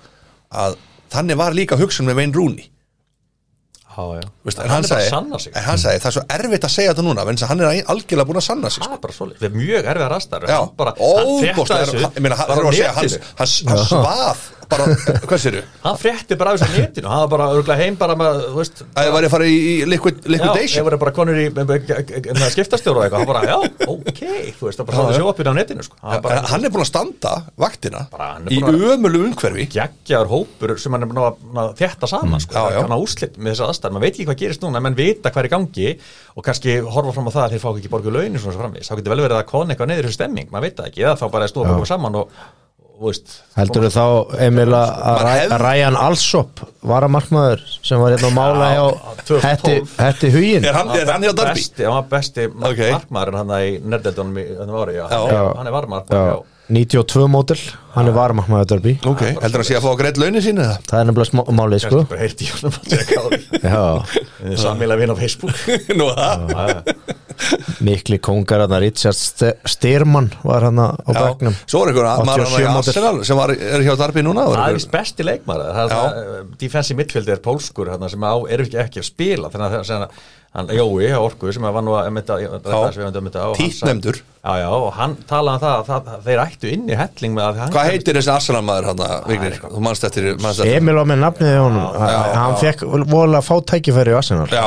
að 0.50 0.76
þannig 1.10 1.40
var 1.40 1.56
líka 1.56 1.78
hugsun 1.80 2.10
með 2.10 2.20
Wayne 2.20 2.36
Rooney 2.36 2.68
Já, 3.90 4.04
já. 4.20 4.28
Veist, 4.46 4.58
En 4.58 4.64
en 4.64 4.70
hann 4.70 4.76
hann 4.76 4.84
sagði, 4.88 5.08
sanna 5.10 5.38
sig. 5.42 5.52
en 5.56 5.64
hann 5.66 5.78
sagði, 5.82 5.98
það 6.00 6.10
er 6.10 6.14
svo 6.16 6.22
erfitt 6.36 6.64
að 6.68 6.72
segja 6.76 6.92
þetta 6.92 7.04
núna 7.08 7.24
vegna 7.26 7.36
þess 7.40 7.46
að 7.46 7.50
hann 7.50 7.60
er 7.60 7.90
algjörlega 7.94 8.28
búin 8.30 8.38
að 8.40 8.46
sanna 8.46 8.70
sig 8.70 8.84
Það 8.84 8.92
er 8.96 9.00
bara 9.04 9.16
svolítið, 9.16 9.40
það 9.40 9.48
er 9.50 9.56
mjög 9.60 9.88
erfið 9.90 10.04
að 10.06 10.12
rasta 10.14 10.40
bara, 10.78 10.94
hann 11.00 11.32
frétta 11.40 11.58
óbúslega 11.58 11.88
þessu 11.90 12.02
Ég 12.06 12.22
meina, 12.24 12.36
hann 12.40 12.48
bara 12.54 12.72
segja, 12.72 12.92
hann, 12.94 13.10
netinu. 13.10 13.24
hann, 13.40 13.50
hann 13.70 13.84
svaf 13.90 14.44
bara, 14.70 14.86
hvað 15.26 15.42
sér 15.44 15.56
hann 15.84 15.98
frétti 16.00 16.38
bara 16.40 16.54
af 16.54 16.60
þessu 16.62 16.70
á 16.70 16.78
netinu 16.80 17.10
hann 17.12 17.22
var 17.24 17.30
bara 17.34 17.48
örgulega 17.56 17.84
heim 17.84 17.96
bara 18.00 18.16
með, 18.20 18.40
þú 18.52 18.58
veist 18.60 18.82
að 18.94 19.08
ég 19.08 19.14
væri 19.16 19.28
að 19.30 19.34
fara 19.34 19.48
í, 19.50 19.56
í 19.60 19.74
liquid, 19.90 20.20
Já, 20.20 20.26
ég 20.26 20.32
liquidation 20.36 20.86
var 20.88 20.96
bara 21.04 21.14
konur 21.16 21.40
í 21.40 21.46
skiptastjóru 22.54 23.00
og 23.00 23.06
eitthvað, 23.06 23.24
hann 23.24 23.30
bara, 23.30 23.42
já, 23.48 23.56
ok 23.90 24.20
þú 24.58 24.68
veist, 24.68 24.80
það 24.80 24.86
bara 24.88 24.96
svolítið 24.98 25.18
sjóapinn 25.20 25.50
á 25.50 25.54
netinu 25.58 25.84
sko. 25.86 25.96
hann 26.04 26.22
bara, 26.24 26.40
hann 26.50 26.64
er 26.68 26.72
búin 26.74 26.84
að 26.84 26.90
standa 26.90 27.32
vaktina 27.60 28.02
Bara, 28.12 28.28
er 28.40 28.54
í 28.54 28.60
að- 28.62 28.84
ömulu 28.94 29.22
umhverfi. 29.28 29.66
Geggjaður 29.74 30.30
hópur 30.32 30.74
sem 30.80 30.92
hann 30.96 31.04
er 31.06 31.10
búin 31.10 31.22
að, 31.24 31.40
að 31.64 31.72
þétta 31.80 32.10
saman 32.10 32.40
sko, 32.42 32.54
Já, 32.54 32.76
já. 32.76 32.80
hann 32.84 32.94
á 32.94 32.98
úrslit 33.00 33.36
með 33.38 33.52
þessa 33.54 33.68
aðstæð, 33.70 33.94
maður 33.96 34.06
veit 34.06 34.14
ekki 34.14 34.28
hvað 34.30 34.40
gerist 34.44 34.64
núna 34.64 34.82
menn 34.84 34.98
vita 34.98 35.30
hvað 35.32 35.42
er 35.44 35.48
í 35.50 35.52
gangi 35.54 35.88
og 36.36 36.46
kannski 36.46 36.78
horfa 36.84 37.14
fram 37.16 37.28
á 37.28 37.32
það 37.34 37.44
að 37.46 37.54
þeir 37.56 37.64
fá 37.64 37.70
ekki 37.74 37.92
borgu 37.92 38.14
launin 38.14 38.40
svona 38.40 38.54
svo 38.56 38.62
framvís, 38.64 38.88
þá 38.90 38.96
getur 39.00 39.14
vel 39.14 39.24
verið 39.26 39.38
að 39.40 39.46
kona 39.50 39.74
eitthvað 39.74 39.90
neður 39.92 40.08
þessu 40.10 40.18
stemming, 40.20 40.50
maður 40.52 40.66
veit 40.68 40.76
það 40.80 40.90
ekki, 40.90 41.04
eða 41.06 41.18
þá 41.20 41.26
bara 41.34 41.48
stofa 41.50 41.74
koma 41.76 41.90
saman 41.90 42.18
og, 42.20 42.34
Heldur 43.56 43.86
þú 43.86 43.90
þá, 43.94 44.04
Emil, 44.44 44.68
að 44.76 45.54
Ryan 45.62 45.96
Alsop 45.96 46.60
var 46.86 47.06
að 47.06 47.14
markmaður 47.16 47.62
sem 47.80 48.00
var 48.02 48.12
hérna 48.14 48.28
að 48.28 48.36
mála 48.36 48.68
Já, 48.74 48.76
hjá 48.76 49.24
2012. 49.30 49.42
Hetti, 49.46 49.74
Hetti 50.04 50.30
Hugin 50.34 50.68
Er 50.68 50.76
hann, 50.76 50.92
er 50.98 51.12
hann 51.14 51.24
hjá 51.24 51.32
Darby? 51.38 51.60
besti, 51.62 51.86
hann 51.88 51.96
var 51.96 52.08
besti 52.12 52.46
Ok. 52.50 52.64
okay. 52.70 52.92
markmaðurinn 52.98 53.40
hann 53.40 53.52
í 53.56 53.74
nerdendunum 53.94 54.40
í 54.40 54.46
þetta 54.52 54.80
ári, 54.84 54.96
já, 54.98 55.04
Já. 55.08 55.20
hann, 55.24 55.66
er- 55.66 55.70
er 55.72 55.76
varmarkmaður 55.78 56.20
Já, 56.20 56.32
já. 56.34 56.56
92 56.70 57.26
mótil, 57.32 57.58
hann 57.96 58.06
er 58.06 58.14
varmarkmaður 58.14 58.68
Derby 58.74 58.92
Ok, 59.10 59.24
heldur 59.42 59.62
hann 59.64 59.68
sé 59.70 59.78
að 59.80 59.86
fá 59.88 59.96
greitt 59.98 60.20
launin 60.22 60.44
sín 60.44 60.60
eða? 60.62 60.76
Það 60.86 61.00
er 61.00 61.08
nefnilega 61.08 61.30
smá- 61.32 61.48
málið, 61.60 61.82
sko 61.86 62.02
bara 62.12 62.20
heyrti 62.20 62.46
í 62.46 62.52
honum 62.54 62.76
að 63.64 63.74
á 63.74 64.56
samíla 64.60 65.00
vinn 65.00 65.10
á 65.10 65.16
Facebook 65.18 65.56
Nú, 65.98 66.12
það? 66.14 67.16
Mikli 67.86 68.18
kongar 68.22 68.64
hann 68.64 68.74
Richard 68.82 69.16
St- 69.18 69.54
Styrman 69.68 70.30
var 70.46 70.66
hann 70.68 70.80
á 70.80 70.88
Já, 71.08 71.20
begnum 71.30 71.56
svo 71.64 71.84
er 71.84 71.92
einhver 71.92 72.10
maður 72.28 72.44
87 72.48 72.66
hann 72.66 72.74
í. 72.74 72.80
Arsenal 72.80 73.22
sem 73.30 73.40
var, 73.40 73.54
er 73.54 73.86
hjá 73.86 73.94
Darby 74.00 74.24
núna 74.26 74.48
það 74.50 74.66
er 74.66 74.80
vist 74.80 74.92
besti 74.94 75.26
leikmaður 75.26 75.70
það 75.76 75.84
er 75.84 75.94
Já. 75.94 76.02
það, 76.02 76.20
uh, 76.40 76.42
defensive 76.64 77.00
midfield 77.00 77.32
er 77.36 77.40
pólskur 77.44 77.92
þarna, 77.94 78.10
sem 78.12 78.28
á, 78.28 78.34
er 78.50 78.66
ekki, 78.66 78.78
ekki 78.84 79.02
að 79.04 79.08
spila 79.12 79.50
þannig 79.52 79.66
að 79.66 79.80
það 79.80 79.96
er 79.96 80.12
hann 80.50 80.70
Jói 80.74 81.06
á 81.14 81.18
Orku 81.22 81.52
sem 81.54 81.62
var 81.62 81.84
nú 81.86 81.92
að 81.94 82.08
já, 84.58 84.66
og 84.72 84.88
hann 84.96 85.14
talaði 85.30 85.60
um 85.60 85.62
það 85.62 85.76
að 85.76 85.84
það, 85.90 86.08
þeir 86.26 86.42
ættu 86.42 86.72
inn 86.74 86.90
í 86.90 86.96
helling 86.98 87.36
með 87.36 87.44
að 87.46 87.60
hann 87.62 87.74
Hvað 87.76 87.90
heitir 87.92 88.18
þessi 88.18 88.32
Arsenal 88.34 88.64
maður 88.66 88.88
hann 88.90 89.04
Vignir? 89.30 89.60
Þú 89.62 89.84
manst 89.86 90.08
eftir, 90.08 90.26
manst 90.42 90.64
eftir 90.64 90.80
Emil 90.80 90.96
var 90.98 91.06
með 91.12 91.22
nafnið 91.22 91.54
hann 92.40 92.58
fekk 92.64 92.84
vola 93.14 93.38
að 93.38 93.46
fá 93.46 93.54
tækifæri 93.74 94.10
í 94.10 94.18
Arsenal. 94.18 94.48
Já, 94.50 94.66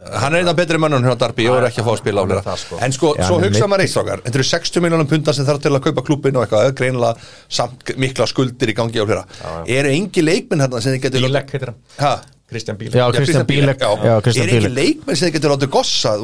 hann 0.00 0.34
er 0.34 0.40
einn 0.40 0.48
af 0.48 0.56
betri 0.56 0.78
mönnum 0.80 1.04
hjá 1.04 1.16
Darby 1.20 1.46
og 1.50 1.58
er 1.60 1.68
ekki 1.68 1.82
að 1.82 1.88
fá 1.88 1.92
að 1.92 2.00
spila 2.00 2.22
á 2.22 2.24
er 2.24 2.42
það, 2.46 2.58
sko. 2.62 2.78
En 2.80 2.94
sko, 2.96 3.12
Já, 3.18 3.26
svo 3.28 3.38
hugsa 3.42 3.68
maður 3.68 3.84
eitt 3.84 3.92
strákar. 3.92 4.22
Þetta 4.24 4.40
eru 4.40 4.46
60 4.50 4.84
miljónum 4.86 5.10
pundar 5.10 5.36
sem 5.36 5.48
þarf 5.48 5.62
til 5.66 5.72
að 5.76 5.84
kaupa 5.86 6.04
klúbin 6.06 6.38
og 6.40 6.46
eitthvað, 6.46 6.72
greinilega 6.80 7.30
samt 7.60 7.94
mikla 8.00 8.28
skuldir 8.30 8.72
í 8.72 8.76
gangi 8.78 9.02
á 9.02 9.04
fleira. 9.04 9.24
Eru 9.68 9.92
engi 9.92 10.24
leikminn 10.24 10.64
hérna 10.64 10.80
sem 10.80 10.96
þið 10.96 11.04
getur 11.08 11.26
Bílek 11.26 11.52
heitir 11.52 11.72
hann. 11.74 11.82
Ha? 12.00 12.14
Kristján 12.50 12.76
Bílek. 12.80 12.94
Já, 12.98 13.04
Kristján 13.14 13.46
Bílek 13.46 13.80
Er 13.80 14.50
ekki 14.50 14.70
leikmenn 14.74 15.16
sem 15.16 15.28
þið 15.28 15.34
getur 15.36 15.52
látið 15.54 15.70
gossa 15.70 16.14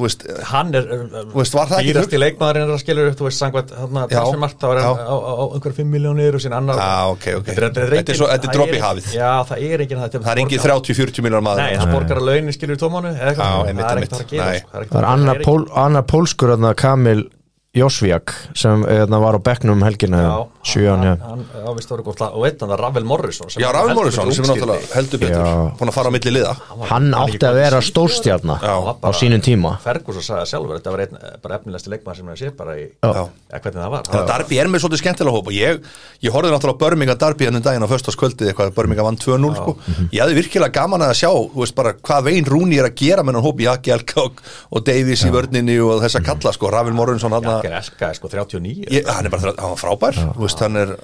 hann 0.51 0.75
er 0.75 0.89
Þú 0.91 1.37
veist, 1.39 1.55
var 1.55 1.71
það 1.71 1.79
ekki 1.79 1.93
dýrasti 1.93 2.21
leikmaðurinn 2.23 2.67
er 2.67 2.73
að 2.75 2.81
skilur 2.83 3.11
upp 3.13 3.21
þú 3.21 3.29
veist, 3.29 3.43
sangvært, 3.43 3.71
það 3.71 3.95
hann 3.95 4.43
á, 4.67 4.91
á, 5.07 5.15
á 5.15 5.45
einhverjum 5.55 5.79
5 5.79 5.93
miljónir 5.95 6.35
og 6.39 6.43
sín 6.43 6.57
annar 6.57 6.81
Já, 6.83 6.91
ok, 7.15 7.27
ok. 7.41 7.47
Þetta 7.47 7.63
er- 7.63 7.71
þetta 7.71 7.85
er 7.87 7.95
Þetta 7.97 8.13
er 8.13 8.19
svo- 8.21 8.31
þetta 8.33 8.47
er 8.47 8.51
það 8.51 8.59
dropi 8.59 8.77
í 8.77 8.83
hafið. 8.83 9.09
Já, 9.15 9.31
það 9.47 9.63
er 9.71 9.85
engin 9.87 10.03
Það 10.07 10.33
er 10.33 10.43
engin 10.43 10.65
30-40 10.67 11.23
miljónum 11.27 11.47
maður. 11.47 11.63
Nei, 11.63 11.77
hann 11.77 11.95
borgar 11.95 12.21
að 12.21 12.27
launin 12.27 12.53
skilur 12.57 12.77
í 12.77 12.81
tómánu 12.83 13.13
eða 13.15 13.23
Já, 13.23 13.31
eitthvað, 13.31 13.69
einmitt, 13.71 13.87
það 13.87 13.97
er 13.97 14.03
ekkert 14.03 14.21
að 14.21 14.31
gera 14.35 14.59
sko, 14.59 14.69
er 14.83 14.87
Það 14.91 15.01
er 15.03 15.09
annar, 15.15 15.43
pól, 15.47 15.63
annar 15.87 16.03
pólskur 16.03 16.75
Kamil 16.77 17.31
Jósvíak 17.77 18.33
sem 18.57 18.85
hérna, 18.89 19.19
var 19.21 19.37
á 19.37 19.41
bekknum 19.43 19.77
um 19.77 19.83
helgina. 19.85 20.21
Já, 20.25 20.49
sjöan, 20.67 21.05
já. 21.07 21.15
já, 21.17 21.71
víst, 21.77 21.89
það 21.89 21.95
voru 21.95 22.07
gott 22.09 22.23
lag. 22.23 22.37
Og 22.37 22.45
veit 22.47 22.63
hann 22.65 22.75
að 22.75 22.83
Ravel 22.83 23.07
Morrison 23.09 23.53
sem 23.53 23.63
Já, 23.63 23.69
heldur 23.73 23.99
Morrison 23.99 24.33
sem 24.33 24.45
er 24.45 24.51
náttúrulega 24.53 24.91
heldur 24.97 25.23
betur. 25.23 25.51
Búin 25.79 25.93
að 25.93 25.97
fara 25.97 26.11
á 26.11 26.15
milli 26.17 26.35
liða. 26.35 26.55
Hann 26.91 27.09
átti 27.17 27.41
að 27.47 27.59
vera 27.61 27.81
síðan, 27.81 27.89
stórstjarna 27.91 28.59
Já. 28.63 28.75
á 28.97 29.11
sínum 29.17 29.45
tíma. 29.45 29.77
Ferguson 29.85 30.27
sagði 30.27 30.51
sjálfur 30.53 30.81
þetta 30.81 30.95
var 30.95 31.05
einn, 31.07 31.21
bara 31.43 31.59
efnilegsti 31.61 31.93
leikmaður 31.95 32.21
sem 32.21 32.31
hann 32.33 32.41
sé 32.41 32.53
bara 32.57 32.77
í 32.77 32.85
ja, 32.87 33.27
hvernig 33.55 33.81
það 33.81 33.93
var. 33.95 34.07
Þannig 34.11 34.23
að 34.23 34.31
Darby 34.33 34.61
er 34.63 34.71
með 34.73 34.85
svolítið 34.85 35.03
skemmtilega 35.05 35.37
hóp 35.37 35.51
og 35.51 35.57
ég, 35.57 35.83
ég 36.27 36.37
horfði 36.37 36.55
náttúrulega 36.55 36.77
á 36.77 36.83
Birmingham 36.83 37.21
Darby 37.23 37.49
ennum 37.51 37.65
daginn 37.65 37.87
á 37.87 37.91
föstaskvöldið 37.91 38.53
eitthvað, 38.53 38.75
Birmingham 38.77 39.09
vann 39.11 39.21
2-0 39.23 39.53
sko. 39.57 39.77
ég 40.13 40.21
hefði 40.23 40.39
virkilega 40.41 40.75
gaman 40.77 41.07
að 41.07 41.15
sjá 41.23 41.31
þú 41.31 41.63
veist 41.63 41.77
bara 41.77 41.95
hvað 41.97 42.29
veginn 42.31 42.49
Rúni 42.51 42.81
er 42.81 42.89
að 42.89 42.97
gera 43.01 43.25
með 43.27 43.39
hann 43.39 43.47
hóp 43.47 43.63
Jaki 43.67 43.95
Elkák 43.97 44.43
og 44.71 44.85
Davies 44.87 45.25
í 45.27 45.33
vörninni 45.35 45.77
og 45.83 46.03
þessa 46.05 46.23
kalla 46.25 46.53
sko, 46.55 46.71
Ravil 46.73 46.97
Morrinsson 46.97 47.35
hann 47.37 47.47
Jakker 47.47 47.77
Elka 47.81 48.11
er 48.11 48.19
sko 48.19 48.31
39 48.33 48.87
ég, 48.93 49.07
hann 49.09 49.29
er 49.29 49.33
bara, 49.33 49.55
hann 49.59 49.75
var 49.75 49.81
frábær 49.81 50.19
þú 50.37 50.51
veist, 50.57 50.67
hann 50.67 50.83
er, 50.83 50.95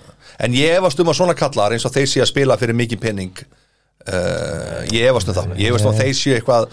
en 0.42 0.56
ég 0.56 0.78
efast 0.80 1.00
um 1.04 1.12
að 1.12 1.20
svona 1.20 1.36
kallar 1.38 1.76
eins 1.76 1.84
og 1.86 1.94
þeir 1.94 2.08
sé 2.10 2.24
að 2.24 2.32
spila 2.32 2.58
fyrir 2.60 2.78
mikið 2.82 3.04
penning 3.04 3.44
Uh, 4.02 4.82
ég 4.90 5.04
efast 5.06 5.28
um 5.30 5.34
það. 5.36 5.50
Ég 5.62 5.70
efast 5.70 5.86
um 5.86 5.92
að 5.92 6.00
þeir 6.02 6.14
séu 6.18 6.32
eitthvað 6.34 6.64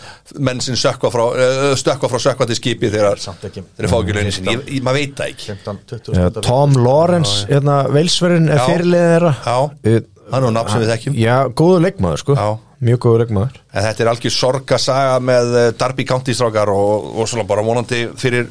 menn 0.42 0.62
sem 0.66 0.78
sökva 0.80 1.12
frá, 1.14 1.22
uh, 1.30 1.66
stökkva 1.78 2.10
frá 2.10 2.22
sökkvandi 2.24 2.56
skipi 2.58 2.90
þegar 2.90 3.22
Samt 3.22 3.44
ekki. 3.46 3.62
þeir 3.78 3.88
fá 3.92 3.98
ekki 4.00 4.16
launin 4.18 4.34
sinni, 4.34 4.56
ég, 4.56 4.64
ég, 4.66 4.80
maður 4.88 4.98
veit 4.98 5.14
það 5.20 5.34
ekki. 5.36 5.46
15-20 5.52 6.18
Já, 6.18 6.30
Tom 6.48 6.74
Lawrence, 6.80 7.44
hérna, 7.52 7.76
veilsverðin 7.94 8.50
er 8.50 8.58
Já. 8.58 8.64
fyrirliðið 8.72 9.14
þeirra. 9.14 9.36
Já. 9.46 10.02
Hann 10.30 10.40
er 10.40 10.46
nú 10.48 10.52
nafn 10.56 10.74
sem 10.74 10.82
við 10.82 10.92
þekkjum. 10.96 11.20
Já, 11.22 11.36
góðu 11.62 11.84
leikmaður 11.86 12.24
sko. 12.24 12.40
Já. 12.40 12.50
Mjög 12.90 13.00
góðu 13.06 13.22
leikmaður. 13.22 13.62
En 13.76 13.86
þetta 13.86 14.06
er 14.06 14.12
algjör 14.16 14.36
sorgasaga 14.40 15.22
með 15.30 15.56
eh, 15.62 15.70
Darby 15.78 16.08
County 16.10 16.34
strákar 16.38 16.74
og, 16.74 17.10
og 17.14 17.30
svona 17.30 17.46
bara 17.50 17.66
vonandi 17.66 18.08
fyrir 18.18 18.50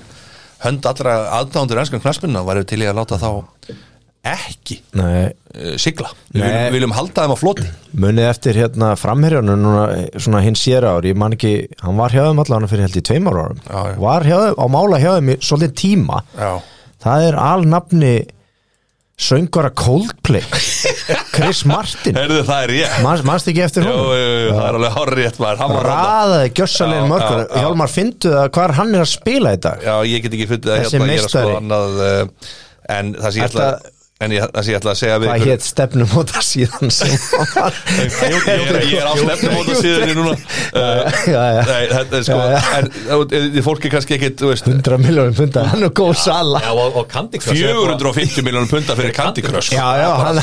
hönd 0.63 0.87
allra 0.87 1.19
aðdándur 1.41 1.83
ennskan 1.83 2.03
knaspunna 2.05 2.47
varum 2.47 2.67
til 2.69 2.83
ég 2.85 2.93
að 2.93 3.01
láta 3.03 3.19
þá 3.19 3.31
ekki 4.27 4.79
Nei, 4.99 5.29
uh, 5.55 5.75
sigla. 5.81 6.11
Við 6.35 6.43
viljum, 6.43 6.73
viljum 6.75 6.95
halda 6.97 7.25
þeim 7.25 7.35
á 7.35 7.39
floti. 7.39 7.67
Munið 7.99 8.31
eftir 8.31 8.59
hérna 8.61 8.93
framherjónu 8.99 9.59
núna 9.59 9.85
eh, 9.95 10.09
svona 10.21 10.43
hins 10.45 10.63
sér 10.65 10.87
ár, 10.89 11.07
ég 11.09 11.19
man 11.19 11.37
ekki 11.37 11.53
hann 11.85 11.99
var 12.01 12.15
hjá 12.15 12.25
þeim 12.27 12.43
allan 12.45 12.69
fyrir 12.71 12.89
held 12.89 12.99
í 13.01 13.05
tveimar 13.09 13.39
árum. 13.45 13.63
Já, 13.65 13.79
já. 13.93 14.01
var 14.03 14.27
hjá 14.29 14.37
þeim, 14.43 14.59
á 14.59 14.67
mála 14.75 15.01
hjá 15.03 15.13
þeim 15.19 15.31
í 15.35 15.39
svolítið 15.51 15.79
tíma. 15.85 16.25
Já. 16.39 16.51
það 17.05 17.29
er 17.29 17.41
alnafni 17.47 18.15
söngara 19.19 19.71
Coldplay. 19.75 20.45
Chris 21.35 21.65
Martin. 21.67 22.15
Herðu 22.19 22.45
það 22.47 22.65
er 22.67 22.73
ég 22.77 22.97
manst 23.27 23.51
ekki 23.51 23.63
eftir 23.65 23.87
hún? 23.87 23.99
það 24.55 24.65
er 24.69 24.79
alveg 24.79 24.97
horrið 24.99 25.29
gjössalegin 26.59 27.05
Já, 27.05 27.11
mörgur 27.13 27.39
já, 27.41 27.45
já. 27.49 27.61
Hjálmar, 27.65 27.93
fyndu 27.95 28.33
það 28.35 28.51
hvar 28.59 28.75
hann 28.79 28.95
er 28.95 29.05
að 29.05 29.11
spila 29.13 29.55
í 29.55 29.61
dag? 29.67 29.87
Já, 29.87 29.95
ég 30.11 30.25
get 30.27 30.37
ekki 30.39 30.49
fundið 30.53 30.75
að 30.75 30.83
hérna, 30.85 31.11
ég 31.11 31.23
er 31.23 31.29
að 31.29 31.35
sko 31.35 31.55
annað 31.59 32.03
uh, 32.07 32.51
en 32.99 33.15
það 33.19 33.31
sem 33.31 33.43
ég 33.43 33.49
Ætla- 33.49 33.97
en 34.21 34.33
ég, 34.35 34.43
ég 34.43 34.77
ætla 34.79 34.91
að 34.95 34.99
segja 34.99 35.17
við 35.23 35.29
Hvað 35.31 35.45
hétt 35.47 35.63
stefnum 35.63 36.09
á 36.11 36.21
það 36.27 36.45
síðan? 36.49 36.91
Sem 36.91 37.13
var 37.55 37.77
ég, 37.95 38.49
er- 38.51 38.87
ég 38.89 38.97
er 38.99 39.07
á 39.07 39.15
stefnum 39.15 39.55
á 39.55 39.63
síðan 39.79 40.13
núna. 40.19 40.33
Uh, 40.75 41.19
Já, 41.29 41.43
já. 41.55 41.61
Nei, 41.69 41.85
þetta 41.93 42.19
er 42.19 42.25
sko 42.27 42.39
Já, 42.39 42.57
já. 42.59 43.21
en 43.39 43.63
fólk 43.69 43.87
er 43.87 43.93
kannski 43.95 44.17
ekkit, 44.17 44.35
þú 44.41 44.51
veist 44.51 44.67
100 44.69 44.99
miljónum 45.05 45.37
punda, 45.39 45.63
hann 45.71 45.87
er 45.87 45.93
góð 46.01 46.17
sala. 46.19 46.61
Já, 46.65 46.71
og, 46.75 46.99
og 46.99 47.07
Candy 47.13 47.39
Crush 47.43 47.63
er 47.63 47.79
bara- 47.79 47.95
450 48.11 48.47
miljónum 48.49 48.71
punta 48.73 48.97
fyrir 48.99 49.15
Candy 49.17 49.45
Crush. 49.47 49.71
Já, 49.77 49.87
já, 50.03 50.11
hann, 50.25 50.43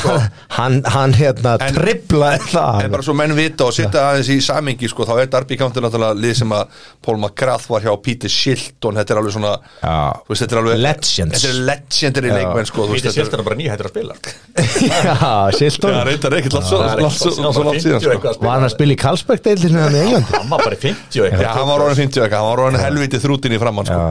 hann, 0.56 0.78
hann 0.96 1.16
hérna 1.20 1.56
tripplaði 1.66 2.48
það. 2.54 2.80
En 2.86 2.96
bara 2.96 3.06
svo 3.06 3.16
menn 3.20 3.36
vita 3.36 3.68
og 3.68 3.76
setja 3.76 4.06
aðeins 4.14 4.32
í 4.32 4.38
samingi 4.44 4.88
sko, 4.90 5.04
þá 5.08 5.14
er 5.26 5.30
Darby 5.36 5.60
County 5.60 5.84
náttúrulega 5.84 6.16
lið 6.24 6.34
sem 6.40 6.56
að 6.56 6.80
Paul 7.04 7.18
McGrath 7.20 7.68
var 7.74 7.84
hjá 7.84 7.92
Peter 8.08 8.32
Shilton. 8.32 8.96
Þetta 9.02 9.14
er 9.16 9.20
alveg 9.22 9.36
svona 9.36 9.52
Já. 9.84 9.96
þú 10.24 10.32
veist, 10.32 10.42
þetta 10.46 10.56
er 10.56 10.62
alveg, 10.64 10.82
Legends. 10.86 11.36
Þetta 11.36 11.52
er 11.52 11.62
legendary 11.70 12.34
leikmenn 12.40 12.68
sko, 12.72 12.88
nýhættur 13.66 13.90
að 13.90 13.94
spila 13.94 14.16
Já, 14.86 15.30
Silton 15.58 15.92
Já, 15.92 16.00
reyndar 16.08 16.38
ekkert 16.38 16.56
langt 16.56 16.68
svo 16.70 16.80
Það 16.80 17.04
langt 17.04 17.84
síðan 17.84 18.02
sko. 18.06 18.34
Var 18.40 18.52
hann 18.54 18.66
að 18.70 18.74
spila 18.78 18.94
í 18.94 18.98
Karlsberg-deildinu 19.02 19.82
hann 19.82 19.96
í 19.96 20.02
Englandi? 20.06 20.36
Hann 20.38 20.52
var 20.54 20.64
bara 20.64 20.78
í 20.78 20.82
50 20.86 21.24
og 21.26 21.40
Já, 21.44 21.48
hann 21.58 21.70
var 21.70 21.84
orðin 21.86 22.00
50 22.06 22.24
eitthvað, 22.24 22.36
hann 22.40 22.50
var 22.52 22.64
orðin 22.66 22.84
helviti 22.86 23.20
þrútin 23.26 23.56
í 23.56 23.60
framann 23.62 23.88
sko. 23.90 24.04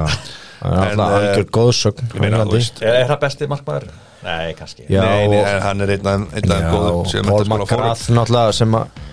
Það 0.66 0.82
er 0.82 0.92
En, 0.96 1.00
eh, 1.00 1.16
algjör 1.20 1.48
góðsögn 1.54 2.14
Er, 2.82 3.04
það 3.10 3.20
besti 3.22 3.48
markmaður? 3.52 3.90
Nei, 4.26 4.54
kannski 4.58 4.88
Nei, 4.90 5.26
en 5.42 5.62
hann 5.62 5.84
er 5.86 5.92
einn 5.98 6.08
af 6.10 6.24
einn 6.40 6.54
af 6.56 6.62
Já, 6.64 6.70
góðum 6.72 7.28
fórum. 7.30 7.52
McGrath 7.60 8.08
náttúrulega 8.16 8.56
sem 8.56 8.78
að 8.80 9.04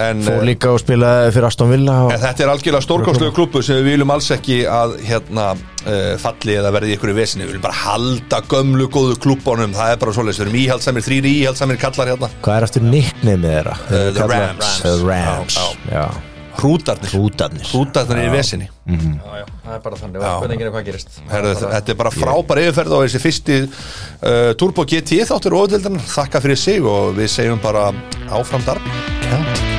En 0.00 0.22
fór 0.24 0.38
eh, 0.38 0.46
líka 0.48 0.70
og 0.72 0.80
spilaði 0.80 1.32
fyrir 1.34 1.48
Aston 1.50 1.72
Villa 1.72 1.96
og 2.06 2.14
þetta 2.14 2.44
er 2.46 2.52
algjörlega 2.54 2.86
stórkostlegu 2.86 3.34
klubbu 3.36 3.62
sem 3.64 3.80
við 3.80 3.90
viljum 3.90 4.12
alls 4.14 4.30
ekki 4.32 4.62
að 4.70 4.96
hérna 5.04 5.50
uh, 5.52 6.14
falli 6.22 6.56
eða 6.56 6.72
verði 6.76 6.96
ykkur 6.96 7.12
í 7.12 7.16
vesinu, 7.18 7.44
við 7.44 7.52
viljum 7.54 7.66
bara 7.66 7.78
halda 7.82 8.40
gömlu 8.48 8.88
góðu 8.92 9.18
klubbunum, 9.20 9.76
það 9.76 9.92
er 9.94 10.00
bara 10.00 10.16
svoleiðis. 10.16 10.40
Við 10.40 10.46
erum 10.48 10.58
íhaldsamir, 10.62 11.06
þrýri 11.06 11.34
íhaldsamir 11.42 11.80
kallar 11.82 12.14
hérna. 12.14 12.32
Hvað 12.40 12.56
er 12.56 12.68
eftir 12.70 12.88
nicknameið 12.88 13.54
þeirra? 13.54 13.76
Uh, 13.84 13.94
the 14.00 14.18
Kalla- 14.24 14.40
Rams. 14.40 14.74
The 14.86 14.96
Rams, 15.04 15.60
Já, 15.60 15.94
já. 15.94 16.08
Hrútarnir, 16.60 17.08
Hrútarnir. 17.14 17.64
Hrútarnir 17.70 18.26
í 18.26 18.32
vesinu 18.34 18.66
Já, 18.66 19.36
já, 19.40 19.44
það 19.64 19.74
er 19.76 19.82
bara 19.84 20.00
þannig. 20.00 20.20
Og 20.20 20.42
spurningin 20.42 20.66
er 20.66 20.74
hvað 20.74 20.86
gerist? 20.90 21.20
Herðu, 21.30 21.54
þetta 21.62 21.94
er 21.94 21.98
bara 22.02 22.12
frábær 22.14 22.62
yfirferð 22.64 22.96
og 22.98 23.06
þessi 23.06 23.22
fyrsti 23.22 23.58
uh, 23.64 24.52
Turbo 24.60 24.84
GT 24.84 25.22
þáttur 25.30 25.56
óðildan 25.62 26.00
þakka 26.10 26.44
fyrir 26.44 26.60
sig 26.60 26.84
og 26.84 27.14
við 27.16 27.32
segjum 27.38 27.62
bara 27.64 27.90
áfram 28.34 28.66
darbi 28.66 28.96
Já 29.30 29.69